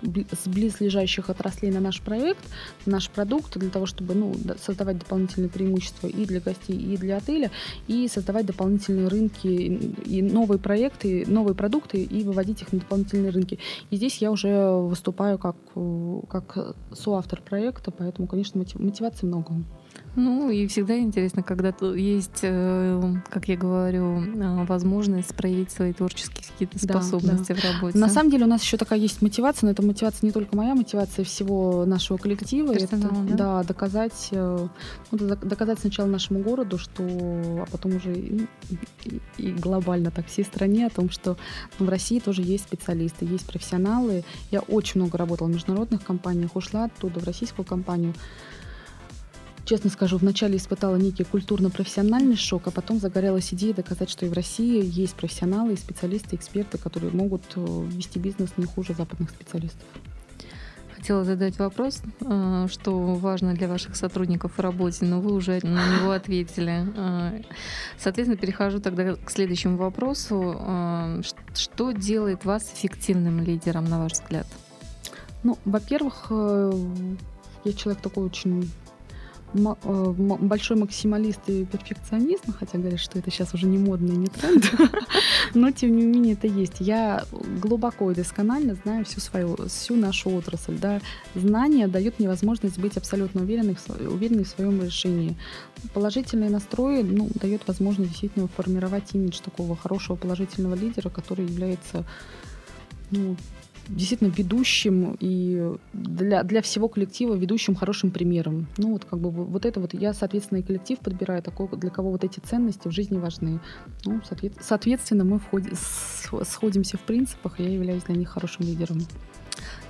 с 0.02 0.48
близлежащих 0.48 1.30
отраслей 1.30 1.72
на 1.72 1.80
наш 1.80 2.02
проект, 2.02 2.44
на 2.86 2.94
наш 2.94 3.10
продукт, 3.10 3.58
для 3.58 3.70
того, 3.70 3.86
чтобы 3.86 4.14
ну, 4.14 4.36
создавать 4.62 5.00
дополнительные 5.00 5.50
преимущества 5.50 6.08
и 6.08 6.26
для 6.26 6.40
гостей, 6.40 6.76
и 6.76 6.98
для 6.98 7.18
отеля, 7.18 7.52
и 7.88 8.08
создавать 8.08 8.46
дополнительные 8.46 9.08
рынки 9.08 9.48
и 9.48 10.22
новые 10.22 10.60
проекты, 10.60 11.26
новые 11.28 11.56
продукты, 11.56 12.04
и 12.04 12.24
выводить 12.24 12.62
их 12.62 12.72
на 12.74 12.80
дополнительные 12.80 13.32
рынки. 13.32 13.60
И 13.90 13.96
здесь 13.98 14.18
я 14.18 14.32
уже 14.32 14.72
выступаю 14.72 15.38
как, 15.38 15.56
как 16.30 16.76
соавтор 16.94 17.42
проекта, 17.42 17.92
поэтому, 17.92 18.28
конечно, 18.28 18.60
мотивации 18.60 19.26
много. 19.26 19.54
Ну 20.16 20.50
и 20.50 20.66
всегда 20.66 20.98
интересно, 20.98 21.44
когда 21.44 21.72
есть, 21.96 22.40
э, 22.42 23.14
как 23.30 23.48
я 23.48 23.56
говорю, 23.56 24.24
э, 24.24 24.66
возможность 24.66 25.36
проявить 25.36 25.70
свои 25.70 25.94
творческие 25.94 26.44
какие-то 26.44 26.80
способности 26.80 27.54
да, 27.54 27.54
да. 27.54 27.62
в 27.62 27.74
работе. 27.76 27.98
На 28.00 28.10
самом 28.10 28.32
деле 28.32 28.46
у 28.46 28.48
нас 28.48 28.64
еще 28.64 28.78
такая 28.78 28.98
есть 28.98 29.22
мотивация, 29.22 29.68
но 29.68 29.74
это 29.74 29.84
мотивация 29.84 30.26
не 30.26 30.32
только 30.32 30.56
моя, 30.58 30.74
мотивация 30.74 31.24
всего 31.24 31.86
нашего 31.86 32.18
коллектива. 32.18 32.74
Это, 32.74 32.98
да? 32.98 33.10
да, 33.30 33.64
доказать, 33.64 34.30
э, 34.32 34.68
ну, 35.12 35.18
доказать 35.18 35.80
сначала 35.80 36.08
нашему 36.08 36.40
городу, 36.40 36.80
что, 36.80 37.04
а 37.04 37.66
потом 37.72 37.98
уже 37.98 38.12
и, 38.16 38.48
и, 39.06 39.22
и 39.38 39.52
глобально 39.52 40.10
так 40.10 40.26
всей 40.26 40.46
стране 40.46 40.88
о 40.88 40.90
том, 40.90 41.12
что 41.12 41.38
ну, 41.78 41.86
в 41.86 41.90
России 41.90 42.20
тоже 42.20 42.42
есть 42.42 42.64
специалисты, 42.64 43.26
есть 43.26 43.46
профессионалы. 43.46 44.24
Я 44.50 44.62
очень 44.62 45.00
много 45.00 45.20
работала 45.20 45.48
в 45.48 45.52
международных 45.52 46.04
компаниях, 46.04 46.56
ушла 46.56 46.86
оттуда 46.86 47.20
в 47.20 47.24
российскую 47.24 47.68
компанию 47.68 48.16
честно 49.68 49.90
скажу, 49.90 50.18
вначале 50.18 50.58
испытала 50.58 50.96
некий 50.96 51.26
культурно-профессиональный 51.26 52.38
шок, 52.38 52.68
а 52.68 52.72
потом 52.72 53.00
загорелась 53.00 53.54
идеей 53.54 53.74
доказать, 53.74 54.10
что 54.10 54.26
и 54.26 54.30
в 54.30 54.34
России 54.34 54.82
есть 54.84 55.14
профессионалы, 55.16 55.74
и 55.74 55.78
специалисты, 55.78 56.38
эксперты, 56.38 56.78
которые 56.78 57.12
могут 57.12 57.44
э, 57.56 57.86
вести 57.92 58.18
бизнес 58.18 58.52
не 58.56 58.66
хуже 58.66 58.94
западных 58.94 59.30
специалистов. 59.30 59.84
Хотела 60.96 61.26
задать 61.26 61.60
вопрос, 61.60 62.02
э, 62.22 62.68
что 62.72 62.98
важно 63.16 63.54
для 63.54 63.68
ваших 63.68 63.98
сотрудников 63.98 64.54
в 64.58 64.62
работе, 64.62 65.04
но 65.04 65.20
вы 65.20 65.34
уже 65.34 65.60
на 65.64 65.98
него 65.98 66.12
ответили. 66.12 66.86
Э, 66.96 67.42
соответственно, 68.00 68.40
перехожу 68.40 68.80
тогда 68.80 69.16
к 69.16 69.30
следующему 69.30 69.76
вопросу. 69.76 71.22
Что 71.54 71.92
делает 71.92 72.46
вас 72.46 72.72
эффективным 72.74 73.44
лидером, 73.44 73.86
на 73.86 74.00
ваш 74.00 74.14
взгляд? 74.14 74.48
Ну, 75.44 75.58
во-первых, 75.66 76.28
я 76.30 77.74
человек 77.74 78.02
такой 78.02 78.26
очень 78.26 78.72
большой 79.54 80.78
максималист 80.78 81.40
и 81.48 81.66
перфекционист, 81.66 82.44
ну, 82.48 82.54
хотя 82.58 82.78
говорят, 82.78 83.00
что 83.00 83.18
это 83.18 83.32
сейчас 83.32 83.54
уже 83.54 83.66
не 83.66 83.78
модно 83.78 84.12
и 84.12 84.18
не 84.18 84.28
тренд, 84.28 84.66
но 85.54 85.72
тем 85.72 85.96
не 85.96 86.04
менее 86.04 86.34
это 86.34 86.48
есть. 86.48 86.76
Я 86.80 87.24
глубоко 87.32 88.12
и 88.12 88.16
досконально 88.16 88.76
знаю 88.84 89.06
всю 89.06 89.20
свою, 89.20 89.56
всю 89.68 89.96
нашу 89.96 90.32
отрасль. 90.32 90.78
Да. 90.78 91.02
Знание 91.34 91.88
дает 91.88 92.20
мне 92.20 92.28
возможность 92.28 92.78
быть 92.78 92.98
абсолютно 92.98 93.42
уверенной, 93.42 93.78
уверенной 94.00 94.44
в 94.44 94.50
своем 94.50 94.84
решении. 94.84 95.38
Положительные 95.94 96.50
настрои 96.50 97.02
ну, 97.02 97.30
дает 97.36 97.68
возможность 97.68 98.12
действительно 98.12 98.48
формировать 98.48 99.14
имидж 99.14 99.40
такого 99.40 99.76
хорошего 99.76 100.18
положительного 100.18 100.76
лидера, 100.76 101.10
который 101.10 101.46
является 101.46 102.06
ну, 103.12 103.38
действительно 103.88 104.30
ведущим 104.30 105.18
и 105.20 105.76
для, 105.94 106.44
для 106.44 106.62
всего 106.62 106.88
коллектива 106.88 107.36
ведущим 107.36 107.76
хорошим 107.76 108.12
примером. 108.12 108.68
Ну 108.78 108.94
вот 108.94 109.06
как 109.06 109.20
бы 109.20 109.30
вот 109.30 109.66
это 109.66 109.80
вот 109.80 109.94
я, 109.94 110.14
соответственно, 110.14 110.60
и 110.60 110.64
коллектив 110.64 111.00
подбираю 111.00 111.42
такой, 111.42 111.68
для 111.78 111.90
кого 111.90 112.12
вот 112.12 112.24
эти 112.24 112.40
ценности 112.40 112.88
в 112.88 112.92
жизни 112.92 113.18
важны. 113.18 113.60
Ну, 114.06 114.22
соответственно, 114.60 115.24
мы 115.24 115.40
входи, 115.40 115.72
сходимся 116.44 116.98
в 116.98 117.02
принципах, 117.02 117.60
и 117.60 117.64
я 117.64 117.70
являюсь 117.70 118.04
для 118.04 118.16
них 118.16 118.30
хорошим 118.30 118.66
лидером. 118.66 119.02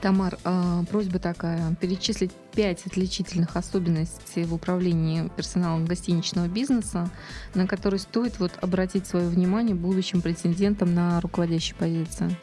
Тамар, 0.02 0.38
а, 0.44 0.84
просьба 0.90 1.20
такая, 1.20 1.76
перечислить 1.76 2.32
пять 2.54 2.86
отличительных 2.86 3.56
особенностей 3.56 4.44
в 4.44 4.54
управлении 4.54 5.30
персоналом 5.36 5.86
гостиничного 5.86 6.48
бизнеса, 6.48 7.10
на 7.56 7.68
которые 7.68 8.00
стоит 8.00 8.40
вот 8.40 8.52
обратить 8.62 9.08
свое 9.08 9.28
внимание 9.28 9.76
будущим 9.76 10.22
претендентам 10.22 10.94
на 10.94 11.20
руководящие 11.20 11.76
позиции. 11.76 12.36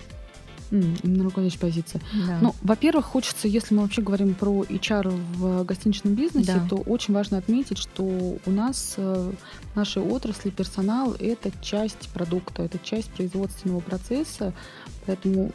На 0.74 1.22
руководящей 1.22 1.58
позиции. 1.58 2.00
Да. 2.26 2.38
Ну, 2.40 2.54
во-первых, 2.62 3.06
хочется, 3.06 3.46
если 3.46 3.74
мы 3.74 3.82
вообще 3.82 4.02
говорим 4.02 4.34
про 4.34 4.64
HR 4.64 5.08
в 5.36 5.64
гостиничном 5.64 6.14
бизнесе, 6.14 6.54
да. 6.54 6.66
то 6.68 6.76
очень 6.76 7.14
важно 7.14 7.38
отметить, 7.38 7.78
что 7.78 8.02
у 8.04 8.50
нас 8.50 8.94
э, 8.96 9.32
в 9.72 9.76
нашей 9.76 10.02
отрасли 10.02 10.50
персонал— 10.50 11.14
это 11.18 11.52
часть 11.62 12.08
продукта, 12.08 12.62
это 12.62 12.78
часть 12.82 13.10
производственного 13.10 13.80
процесса, 13.80 14.52
поэтому 15.06 15.52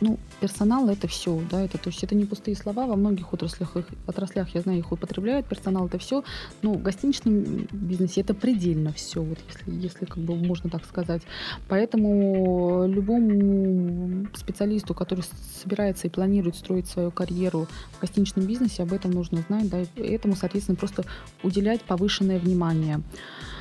ну, 0.00 0.18
персонал 0.40 0.88
это 0.88 1.06
все, 1.06 1.40
да, 1.50 1.62
это, 1.62 1.78
то 1.78 1.90
есть 1.90 2.02
это 2.02 2.14
не 2.14 2.24
пустые 2.24 2.56
слова, 2.56 2.86
во 2.86 2.96
многих 2.96 3.32
отраслях, 3.32 3.76
их, 3.76 3.86
отраслях, 4.06 4.54
я 4.54 4.60
знаю, 4.60 4.78
их 4.78 4.90
употребляют, 4.92 5.46
персонал 5.46 5.86
это 5.86 5.98
все, 5.98 6.24
но 6.62 6.72
в 6.72 6.82
гостиничном 6.82 7.68
бизнесе 7.70 8.22
это 8.22 8.34
предельно 8.34 8.92
все, 8.92 9.22
вот 9.22 9.38
если, 9.48 9.86
если 9.86 10.04
как 10.04 10.18
бы 10.18 10.34
можно 10.34 10.70
так 10.70 10.84
сказать. 10.84 11.22
Поэтому 11.68 12.86
любому 12.88 14.26
специалисту, 14.34 14.94
который 14.94 15.24
собирается 15.62 16.06
и 16.06 16.10
планирует 16.10 16.56
строить 16.56 16.88
свою 16.88 17.10
карьеру 17.10 17.68
в 17.92 18.00
гостиничном 18.00 18.46
бизнесе, 18.46 18.82
об 18.82 18.92
этом 18.92 19.12
нужно 19.12 19.42
знать, 19.48 19.68
да, 19.68 19.82
и 19.82 19.86
этому, 20.00 20.34
соответственно, 20.36 20.76
просто 20.76 21.04
уделять 21.42 21.82
повышенное 21.82 22.38
внимание. 22.38 23.00
А, 23.00 23.51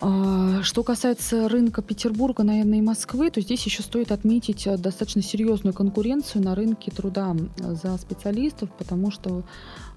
что 0.00 0.82
касается 0.82 1.46
рынка 1.46 1.82
Петербурга, 1.82 2.42
наверное, 2.42 2.78
и 2.78 2.82
Москвы, 2.82 3.30
то 3.30 3.40
здесь 3.42 3.64
еще 3.66 3.82
стоит 3.82 4.12
отметить 4.12 4.66
э, 4.66 4.78
достаточно 4.78 5.22
серьезную 5.22 5.74
конкуренцию 5.74 6.42
на 6.42 6.54
рынке 6.54 6.90
труда 6.90 7.36
за 7.58 7.98
специалистов, 7.98 8.70
потому 8.78 9.10
что 9.10 9.42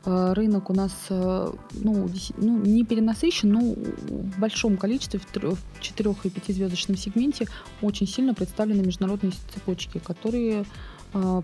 э, 0.04 0.34
рынок 0.34 0.70
у 0.70 0.74
нас 0.74 0.92
э, 1.10 1.52
ну, 1.72 2.10
ну, 2.36 2.58
не 2.58 2.84
перенасыщен, 2.84 3.50
но 3.50 3.62
в 3.62 4.40
большом 4.40 4.76
количестве, 4.76 5.22
в 5.22 5.58
4 5.80 6.16
и 6.24 6.30
5 6.30 6.56
звездочном 6.56 6.98
сегменте 6.98 7.48
очень 7.82 8.08
сильно 8.08 8.34
представлены 8.34 8.82
международные 8.86 9.32
цепочки, 9.54 10.00
которые 10.00 10.66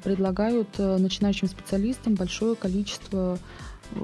предлагают 0.04 0.80
начинающим 0.80 1.48
специалистам 1.48 2.16
большое 2.16 2.56
количество 2.56 3.38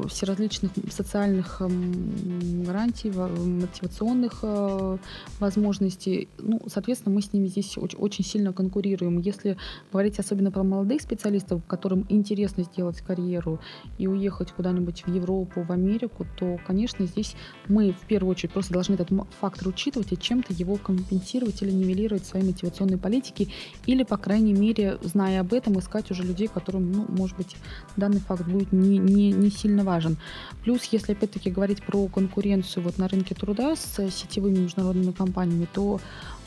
всеразличных 0.08 0.72
социальных 0.90 1.62
эм, 1.62 2.64
гарантий, 2.64 3.12
мотивационных 3.12 4.40
э, 4.42 4.98
возможностей. 5.40 6.28
Ну, 6.38 6.62
соответственно, 6.68 7.16
мы 7.16 7.22
с 7.22 7.34
ними 7.34 7.48
здесь 7.48 7.78
очень 7.78 8.26
сильно 8.26 8.54
конкурируем. 8.54 9.20
Если 9.20 9.58
говорить 9.92 10.20
особенно 10.20 10.52
про 10.52 10.64
молодых 10.64 11.02
специалистов, 11.02 11.62
которым 11.68 12.06
интересно 12.10 12.64
сделать 12.64 13.02
карьеру 13.02 13.60
и 13.98 14.08
уехать 14.08 14.52
куда-нибудь 14.52 15.04
в 15.06 15.14
Европу, 15.14 15.62
в 15.62 15.72
Америку, 15.72 16.26
то, 16.38 16.60
конечно, 16.66 17.06
здесь 17.06 17.36
мы 17.68 17.92
в 17.92 18.08
первую 18.08 18.32
очередь 18.32 18.54
просто 18.54 18.74
должны 18.74 18.96
этот 18.96 19.10
фактор 19.40 19.68
учитывать 19.68 20.12
и 20.12 20.18
чем-то 20.18 20.54
его 20.54 20.76
компенсировать 20.76 21.62
или 21.62 21.72
нивелировать 21.72 22.24
в 22.24 22.28
своей 22.28 22.46
мотивационной 22.46 22.98
политике, 22.98 23.50
или, 23.86 24.04
по 24.04 24.18
крайней 24.18 24.54
мере, 24.54 24.98
зная 25.04 25.42
об 25.42 25.54
этом, 25.54 25.80
искать 25.80 26.10
уже 26.12 26.24
людей, 26.24 26.48
которым, 26.48 26.92
ну, 26.92 27.06
может 27.10 27.38
быть, 27.38 27.56
данный 27.98 28.20
факт 28.20 28.46
будет 28.48 28.72
не, 28.72 28.98
не, 28.98 29.32
не 29.32 29.50
сильно 29.50 29.75
сильно 29.76 29.84
важен. 29.84 30.18
Плюс, 30.64 30.84
если 30.86 31.14
опять-таки 31.14 31.52
говорить 31.52 31.84
про 31.84 32.08
конкуренцию 32.08 32.84
вот 32.84 32.98
на 32.98 33.08
рынке 33.08 33.36
труда 33.36 33.76
с 33.76 34.10
сетевыми 34.10 34.60
международными 34.60 35.12
компаниями, 35.12 35.68
то 35.74 36.00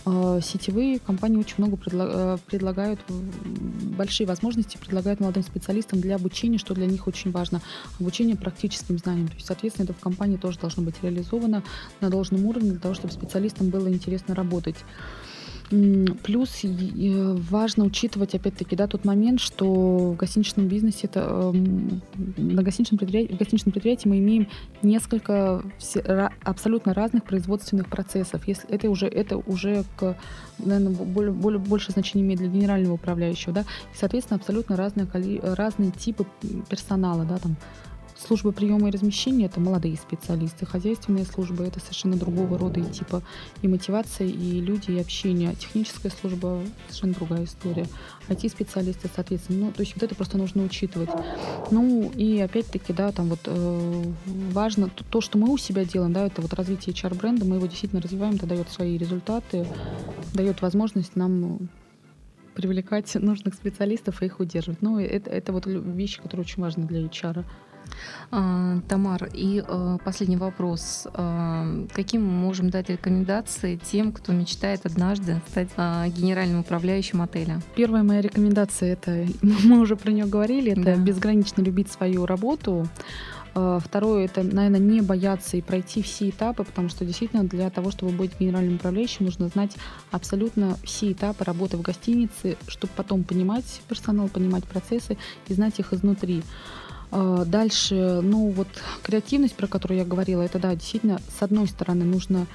э, 0.06 0.40
сетевые 0.42 0.98
компании 0.98 1.38
очень 1.38 1.56
много 1.58 1.76
предла- 1.76 2.36
э, 2.36 2.38
предлагают, 2.46 3.00
большие 3.98 4.26
возможности 4.26 4.78
предлагают 4.78 5.20
молодым 5.20 5.42
специалистам 5.42 6.00
для 6.00 6.16
обучения, 6.16 6.58
что 6.58 6.74
для 6.74 6.86
них 6.86 7.06
очень 7.06 7.30
важно. 7.30 7.60
Обучение 8.00 8.36
практическим 8.36 8.98
знаниям. 8.98 9.28
То 9.28 9.34
есть, 9.34 9.46
соответственно, 9.46 9.84
это 9.84 9.92
в 9.92 10.00
компании 10.00 10.36
тоже 10.36 10.58
должно 10.58 10.82
быть 10.82 10.94
реализовано 11.02 11.62
на 12.00 12.08
должном 12.08 12.46
уровне 12.46 12.70
для 12.70 12.80
того, 12.80 12.94
чтобы 12.94 13.12
специалистам 13.12 13.68
было 13.68 13.88
интересно 13.88 14.34
работать. 14.34 14.76
Плюс 15.70 16.60
важно 17.50 17.84
учитывать, 17.84 18.34
опять-таки, 18.34 18.74
да, 18.74 18.86
тот 18.86 19.04
момент, 19.04 19.38
что 19.40 20.12
в 20.12 20.16
гостиничном 20.16 20.66
бизнесе, 20.66 21.08
это, 21.08 21.20
эм, 21.54 22.00
на 22.38 22.62
гостиничном 22.62 22.98
предприятии, 22.98 23.34
в 23.34 23.38
гостиничном 23.38 23.72
предприятии 23.72 24.08
мы 24.08 24.18
имеем 24.18 24.48
несколько 24.82 25.62
абсолютно 26.42 26.94
разных 26.94 27.24
производственных 27.24 27.88
процессов. 27.88 28.48
Если 28.48 28.70
это 28.70 28.88
уже, 28.88 29.08
это 29.08 29.36
уже 29.36 29.84
к, 29.96 30.16
наверное, 30.58 30.92
более, 30.92 31.32
более, 31.32 31.58
больше 31.58 31.92
значения 31.92 32.24
имеет 32.24 32.40
для 32.40 32.48
генерального 32.48 32.94
управляющего, 32.94 33.52
да, 33.52 33.60
и, 33.60 33.96
соответственно, 33.96 34.38
абсолютно 34.38 34.74
разные, 34.74 35.06
разные 35.42 35.90
типы 35.90 36.24
персонала, 36.70 37.24
да, 37.24 37.36
там, 37.36 37.56
Служба 38.26 38.50
приема 38.50 38.88
и 38.88 38.90
размещения– 38.90 39.44
это 39.46 39.60
молодые 39.60 39.96
специалисты. 39.96 40.66
Хозяйственные 40.66 41.24
службы– 41.24 41.64
это 41.66 41.78
совершенно 41.78 42.16
другого 42.16 42.58
рода 42.58 42.80
и 42.80 42.84
типа 42.84 43.22
и 43.62 43.68
мотивация, 43.68 44.26
и 44.26 44.60
люди, 44.60 44.90
и 44.90 44.98
общение. 44.98 45.54
Техническая 45.54 46.10
служба– 46.10 46.60
совершенно 46.88 47.14
другая 47.14 47.44
история. 47.44 47.86
IT-специалисты, 48.28 49.08
соответственно. 49.14 49.66
Ну, 49.66 49.72
то 49.72 49.82
есть 49.82 49.94
вот 49.94 50.02
это 50.02 50.16
просто 50.16 50.36
нужно 50.36 50.64
учитывать. 50.64 51.10
Ну, 51.70 52.10
и 52.10 52.40
опять-таки, 52.40 52.92
да, 52.92 53.12
там 53.12 53.28
вот 53.28 53.40
э, 53.44 54.12
важно 54.52 54.88
то, 54.88 55.04
то, 55.04 55.20
что 55.20 55.38
мы 55.38 55.52
у 55.52 55.56
себя 55.56 55.84
делаем, 55.84 56.12
да, 56.12 56.26
это 56.26 56.42
вот 56.42 56.52
развитие 56.54 56.94
HR-бренда, 56.94 57.44
мы 57.44 57.56
его 57.56 57.66
действительно 57.66 58.02
развиваем, 58.02 58.34
это 58.34 58.46
дает 58.46 58.68
свои 58.68 58.98
результаты, 58.98 59.64
дает 60.34 60.60
возможность 60.60 61.14
нам 61.14 61.68
привлекать 62.54 63.14
нужных 63.14 63.54
специалистов 63.54 64.20
и 64.20 64.26
их 64.26 64.40
удерживать. 64.40 64.82
Ну, 64.82 64.98
это, 64.98 65.30
это 65.30 65.52
вот 65.52 65.66
вещи, 65.66 66.20
которые 66.20 66.44
очень 66.44 66.60
важны 66.60 66.88
для 66.88 67.02
HR. 67.02 67.44
А, 68.30 68.80
Тамар, 68.88 69.28
и 69.32 69.64
э, 69.66 69.98
последний 70.04 70.36
вопрос. 70.36 71.06
А, 71.14 71.66
каким 71.94 72.26
мы 72.26 72.32
можем 72.32 72.68
дать 72.68 72.90
рекомендации 72.90 73.76
тем, 73.76 74.12
кто 74.12 74.32
мечтает 74.32 74.84
однажды 74.84 75.40
стать 75.48 75.70
а, 75.76 76.06
генеральным 76.08 76.60
управляющим 76.60 77.22
отеля? 77.22 77.62
Первая 77.74 78.02
моя 78.02 78.20
рекомендация, 78.20 78.92
это 78.92 79.26
мы 79.42 79.80
уже 79.80 79.96
про 79.96 80.12
нее 80.12 80.26
говорили, 80.26 80.72
это 80.72 80.82
да. 80.82 80.96
безгранично 80.96 81.62
любить 81.62 81.90
свою 81.90 82.26
работу. 82.26 82.86
Второе, 83.54 84.26
это, 84.26 84.44
наверное, 84.44 84.78
не 84.78 85.00
бояться 85.00 85.56
и 85.56 85.62
пройти 85.62 86.00
все 86.00 86.28
этапы, 86.28 86.62
потому 86.62 86.88
что 86.88 87.04
действительно 87.04 87.42
для 87.42 87.70
того, 87.70 87.90
чтобы 87.90 88.12
быть 88.12 88.38
генеральным 88.38 88.76
управляющим, 88.76 89.24
нужно 89.24 89.48
знать 89.48 89.74
абсолютно 90.12 90.76
все 90.84 91.10
этапы 91.10 91.42
работы 91.42 91.76
в 91.76 91.82
гостинице, 91.82 92.56
чтобы 92.68 92.92
потом 92.94 93.24
понимать 93.24 93.80
персонал, 93.88 94.28
понимать 94.28 94.64
процессы 94.64 95.16
и 95.48 95.54
знать 95.54 95.80
их 95.80 95.92
изнутри. 95.92 96.44
А, 97.10 97.44
дальше, 97.44 98.20
ну 98.22 98.50
вот 98.50 98.68
креативность, 99.02 99.54
про 99.54 99.66
которую 99.66 99.98
я 99.98 100.04
говорила, 100.04 100.42
это 100.42 100.58
да, 100.58 100.74
действительно, 100.74 101.20
с 101.38 101.42
одной 101.42 101.66
стороны, 101.66 102.04
нужно 102.04 102.46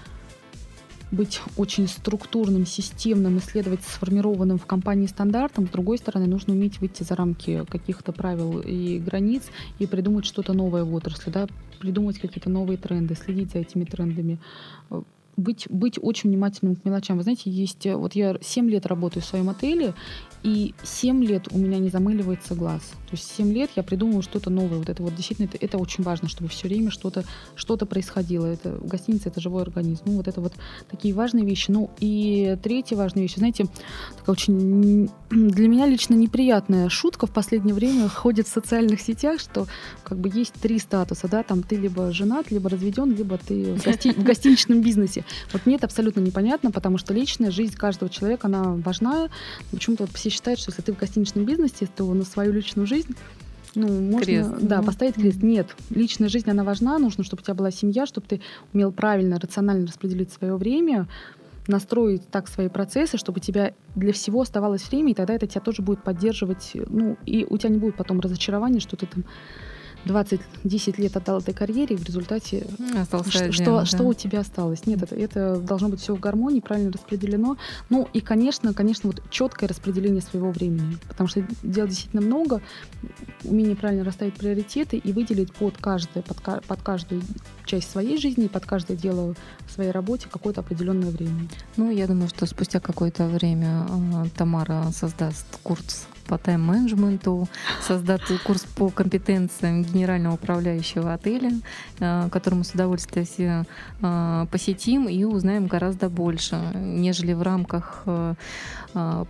быть 1.11 1.41
очень 1.57 1.87
структурным, 1.87 2.65
системным, 2.65 3.37
исследовать 3.37 3.83
сформированным 3.83 4.57
в 4.57 4.65
компании 4.65 5.05
стандартом. 5.05 5.67
С 5.67 5.69
другой 5.69 5.99
стороны, 5.99 6.25
нужно 6.25 6.53
уметь 6.53 6.79
выйти 6.81 7.03
за 7.03 7.15
рамки 7.15 7.63
каких-то 7.69 8.11
правил 8.11 8.59
и 8.59 8.97
границ 8.97 9.43
и 9.77 9.85
придумать 9.85 10.25
что-то 10.25 10.53
новое 10.53 10.83
в 10.83 10.93
отрасли, 10.93 11.29
да, 11.29 11.47
придумать 11.79 12.19
какие-то 12.19 12.49
новые 12.49 12.77
тренды, 12.77 13.15
следить 13.15 13.51
за 13.51 13.59
этими 13.59 13.85
трендами 13.85 14.39
быть, 15.37 15.67
быть 15.69 15.99
очень 16.01 16.29
внимательным 16.29 16.75
к 16.75 16.85
мелочам. 16.85 17.17
Вы 17.17 17.23
знаете, 17.23 17.49
есть... 17.49 17.85
Вот 17.85 18.13
я 18.13 18.37
7 18.41 18.69
лет 18.69 18.85
работаю 18.85 19.23
в 19.23 19.25
своем 19.25 19.49
отеле, 19.49 19.93
и 20.43 20.73
7 20.83 21.23
лет 21.23 21.47
у 21.51 21.57
меня 21.57 21.79
не 21.79 21.89
замыливается 21.89 22.55
глаз. 22.55 22.81
То 22.81 23.13
есть 23.13 23.31
7 23.35 23.53
лет 23.53 23.69
я 23.75 23.83
придумываю 23.83 24.21
что-то 24.21 24.49
новое. 24.49 24.77
Вот 24.79 24.89
это 24.89 25.03
вот 25.03 25.15
действительно, 25.15 25.45
это, 25.45 25.57
это 25.59 25.77
очень 25.77 26.03
важно, 26.03 26.27
чтобы 26.27 26.49
все 26.49 26.67
время 26.67 26.91
что-то 26.91 27.23
что 27.55 27.77
происходило. 27.77 28.45
Это, 28.45 28.71
гостиница— 28.81 29.29
это 29.29 29.41
живой 29.41 29.61
организм. 29.61 30.03
Ну, 30.05 30.17
вот 30.17 30.27
это 30.27 30.41
вот 30.41 30.53
такие 30.89 31.13
важные 31.13 31.45
вещи. 31.45 31.71
Ну, 31.71 31.89
и 31.99 32.57
третья 32.61 32.95
важная 32.95 33.23
вещь. 33.23 33.35
Знаете, 33.35 33.65
такая 34.17 34.33
очень 34.33 35.09
для 35.29 35.67
меня 35.67 35.85
лично 35.85 36.13
неприятная 36.13 36.89
шутка 36.89 37.27
в 37.27 37.31
последнее 37.31 37.73
время 37.73 38.07
ходит 38.07 38.47
в 38.47 38.51
социальных 38.51 39.01
сетях, 39.01 39.39
что 39.39 39.67
как 40.03 40.19
бы 40.19 40.29
есть 40.33 40.53
три 40.53 40.79
статуса, 40.79 41.27
да, 41.27 41.43
там 41.43 41.63
ты 41.63 41.75
либо 41.75 42.11
женат, 42.11 42.51
либо 42.51 42.69
разведен, 42.69 43.15
либо 43.15 43.37
ты 43.37 43.73
в, 43.73 43.83
гости... 43.83 44.13
в 44.13 44.23
гостиничном 44.23 44.81
бизнесе. 44.81 45.22
Вот 45.51 45.65
мне 45.65 45.75
это 45.75 45.85
абсолютно 45.85 46.19
непонятно, 46.19 46.71
потому 46.71 46.97
что 46.97 47.13
личная 47.13 47.51
жизнь 47.51 47.75
каждого 47.75 48.09
человека, 48.09 48.47
она 48.47 48.63
важна. 48.63 49.29
Почему-то 49.71 50.03
вот 50.03 50.15
все 50.15 50.29
считают, 50.29 50.59
что 50.59 50.71
если 50.71 50.81
ты 50.81 50.93
в 50.93 50.97
гостиничном 50.97 51.45
бизнесе, 51.45 51.87
то 51.95 52.11
на 52.13 52.23
свою 52.23 52.51
личную 52.51 52.87
жизнь 52.87 53.15
ну, 53.75 53.87
можно, 53.87 54.25
крест. 54.25 54.51
да, 54.61 54.79
mm-hmm. 54.79 54.85
поставить 54.85 55.15
крест. 55.15 55.41
Нет, 55.41 55.75
личная 55.89 56.29
жизнь, 56.29 56.49
она 56.49 56.63
важна, 56.63 56.99
нужно, 56.99 57.23
чтобы 57.23 57.41
у 57.41 57.43
тебя 57.43 57.55
была 57.55 57.71
семья, 57.71 58.05
чтобы 58.05 58.27
ты 58.27 58.41
умел 58.73 58.91
правильно, 58.91 59.39
рационально 59.39 59.87
распределить 59.87 60.31
свое 60.31 60.55
время, 60.55 61.07
настроить 61.67 62.27
так 62.29 62.47
свои 62.47 62.67
процессы, 62.67 63.17
чтобы 63.17 63.39
у 63.39 63.41
тебя 63.41 63.73
для 63.95 64.13
всего 64.13 64.41
оставалось 64.41 64.89
время, 64.89 65.11
и 65.11 65.15
тогда 65.15 65.33
это 65.33 65.47
тебя 65.47 65.61
тоже 65.61 65.81
будет 65.81 66.03
поддерживать, 66.03 66.71
ну, 66.73 67.17
и 67.25 67.45
у 67.49 67.57
тебя 67.57 67.69
не 67.69 67.79
будет 67.79 67.95
потом 67.95 68.19
разочарования, 68.19 68.79
что 68.79 68.95
ты 68.95 69.05
там 69.05 69.23
20-10 70.05 71.01
лет 71.01 71.15
отдал 71.15 71.39
этой 71.39 71.53
карьере, 71.53 71.95
и 71.95 71.97
в 71.97 72.03
результате 72.03 72.67
Остался 72.97 73.31
что, 73.31 73.39
один, 73.39 73.53
что, 73.53 73.65
да. 73.65 73.85
что 73.85 74.03
у 74.03 74.13
тебя 74.13 74.39
осталось? 74.39 74.85
Нет, 74.85 75.03
это, 75.03 75.15
это 75.15 75.57
должно 75.57 75.89
быть 75.89 76.01
все 76.01 76.15
в 76.15 76.19
гармонии, 76.19 76.59
правильно 76.59 76.91
распределено. 76.91 77.57
Ну 77.89 78.07
и, 78.13 78.21
конечно, 78.21 78.73
конечно, 78.73 79.09
вот 79.09 79.21
четкое 79.29 79.69
распределение 79.69 80.21
своего 80.21 80.51
времени, 80.51 80.97
потому 81.07 81.27
что 81.27 81.45
дел 81.63 81.87
действительно 81.87 82.21
много, 82.21 82.61
умение 83.43 83.75
правильно 83.75 84.03
расставить 84.03 84.35
приоритеты 84.35 84.97
и 84.97 85.11
выделить 85.11 85.53
под 85.53 85.77
каждое, 85.77 86.21
под, 86.21 86.41
под 86.65 86.81
каждую 86.81 87.21
часть 87.65 87.89
своей 87.89 88.17
жизни, 88.17 88.47
под 88.47 88.65
каждое 88.65 88.97
дело 88.97 89.35
в 89.67 89.71
своей 89.71 89.91
работе 89.91 90.27
какое-то 90.29 90.61
определенное 90.61 91.09
время. 91.09 91.47
Ну, 91.77 91.91
я 91.91 92.07
думаю, 92.07 92.29
что 92.29 92.45
спустя 92.45 92.79
какое-то 92.79 93.27
время 93.27 93.85
а, 93.89 94.25
Тамара 94.35 94.91
создаст 94.91 95.45
курс 95.63 96.07
по 96.23 96.37
тайм-менеджменту, 96.37 97.47
создать 97.81 98.21
курс 98.43 98.63
по 98.63 98.89
компетенциям 98.89 99.83
генерального 99.83 100.35
управляющего 100.35 101.13
отеля, 101.13 101.51
э, 101.99 102.29
который 102.31 102.55
мы 102.55 102.63
с 102.63 102.71
удовольствием 102.71 103.25
все 103.25 103.65
э, 104.01 104.45
посетим 104.51 105.07
и 105.07 105.23
узнаем 105.23 105.67
гораздо 105.67 106.09
больше, 106.09 106.55
нежели 106.75 107.33
в 107.33 107.41
рамках 107.41 108.03
э, 108.05 108.35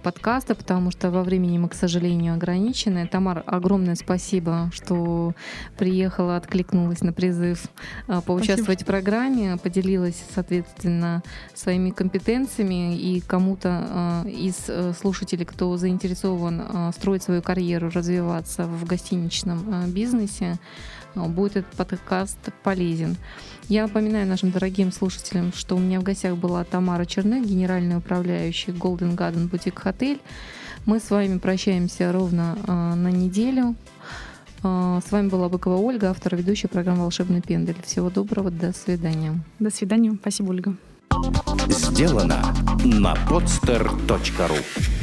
подкаста, 0.04 0.56
потому 0.56 0.92
что 0.92 1.12
во 1.12 1.24
времени 1.24 1.58
мы, 1.58 1.70
к 1.70 1.74
сожалению, 1.74 2.34
ограничены. 2.34 3.08
Тамар, 3.08 3.44
огромное 3.46 3.96
спасибо, 3.96 4.70
что 4.74 5.34
приехала, 5.78 6.38
откликнулась 6.38 7.02
на 7.02 7.14
призыв 7.14 7.66
поучаствовать 8.26 8.82
спасибо. 8.82 8.84
в 8.84 8.86
программе, 8.86 9.58
поделилась, 9.58 10.22
соответственно, 10.34 11.24
своими 11.54 11.92
компетенциями 11.92 12.98
и 12.98 13.22
кому-то 13.22 14.24
из 14.28 14.70
слушателей, 14.98 15.46
кто 15.46 15.78
заинтересован 15.78 16.92
строить 16.94 17.24
свою 17.24 17.42
карьеру, 17.42 17.90
развиваться 17.90 18.66
в 18.66 18.86
гостиничном 18.86 19.84
э, 19.84 19.88
бизнесе, 19.88 20.56
э, 20.56 20.58
будет 21.16 21.58
этот 21.58 21.74
подкаст 21.74 22.38
полезен. 22.64 23.18
Я 23.70 23.84
напоминаю 23.84 24.28
нашим 24.28 24.52
дорогим 24.52 24.92
слушателям, 24.92 25.54
что 25.54 25.76
у 25.76 25.80
меня 25.80 26.00
в 26.00 26.04
гостях 26.04 26.36
была 26.36 26.64
Тамара 26.64 27.06
Черных, 27.06 27.48
генеральный 27.48 27.98
управляющий 27.98 28.72
Golden 28.72 29.16
Garden 29.16 29.50
Boutique 29.50 29.82
Hotel. 29.84 30.20
Мы 30.86 31.00
с 31.00 31.10
вами 31.10 31.38
прощаемся 31.38 32.12
ровно 32.12 32.58
э, 32.68 32.72
на 32.72 33.10
неделю. 33.10 33.76
С 34.64 35.12
вами 35.12 35.28
была 35.28 35.50
Быкова 35.50 35.76
Ольга, 35.76 36.10
автор 36.10 36.38
ведущей 36.38 36.68
программы 36.68 37.02
«Волшебный 37.02 37.42
пендель». 37.42 37.76
Всего 37.86 38.10
доброго, 38.10 38.50
до 38.50 38.72
свидания. 38.72 39.38
До 39.60 39.70
свидания. 39.70 40.14
Спасибо, 40.14 40.52
Ольга. 40.52 40.76
Сделано 41.68 42.56
на 42.86 43.14
podster.ru 43.28 45.03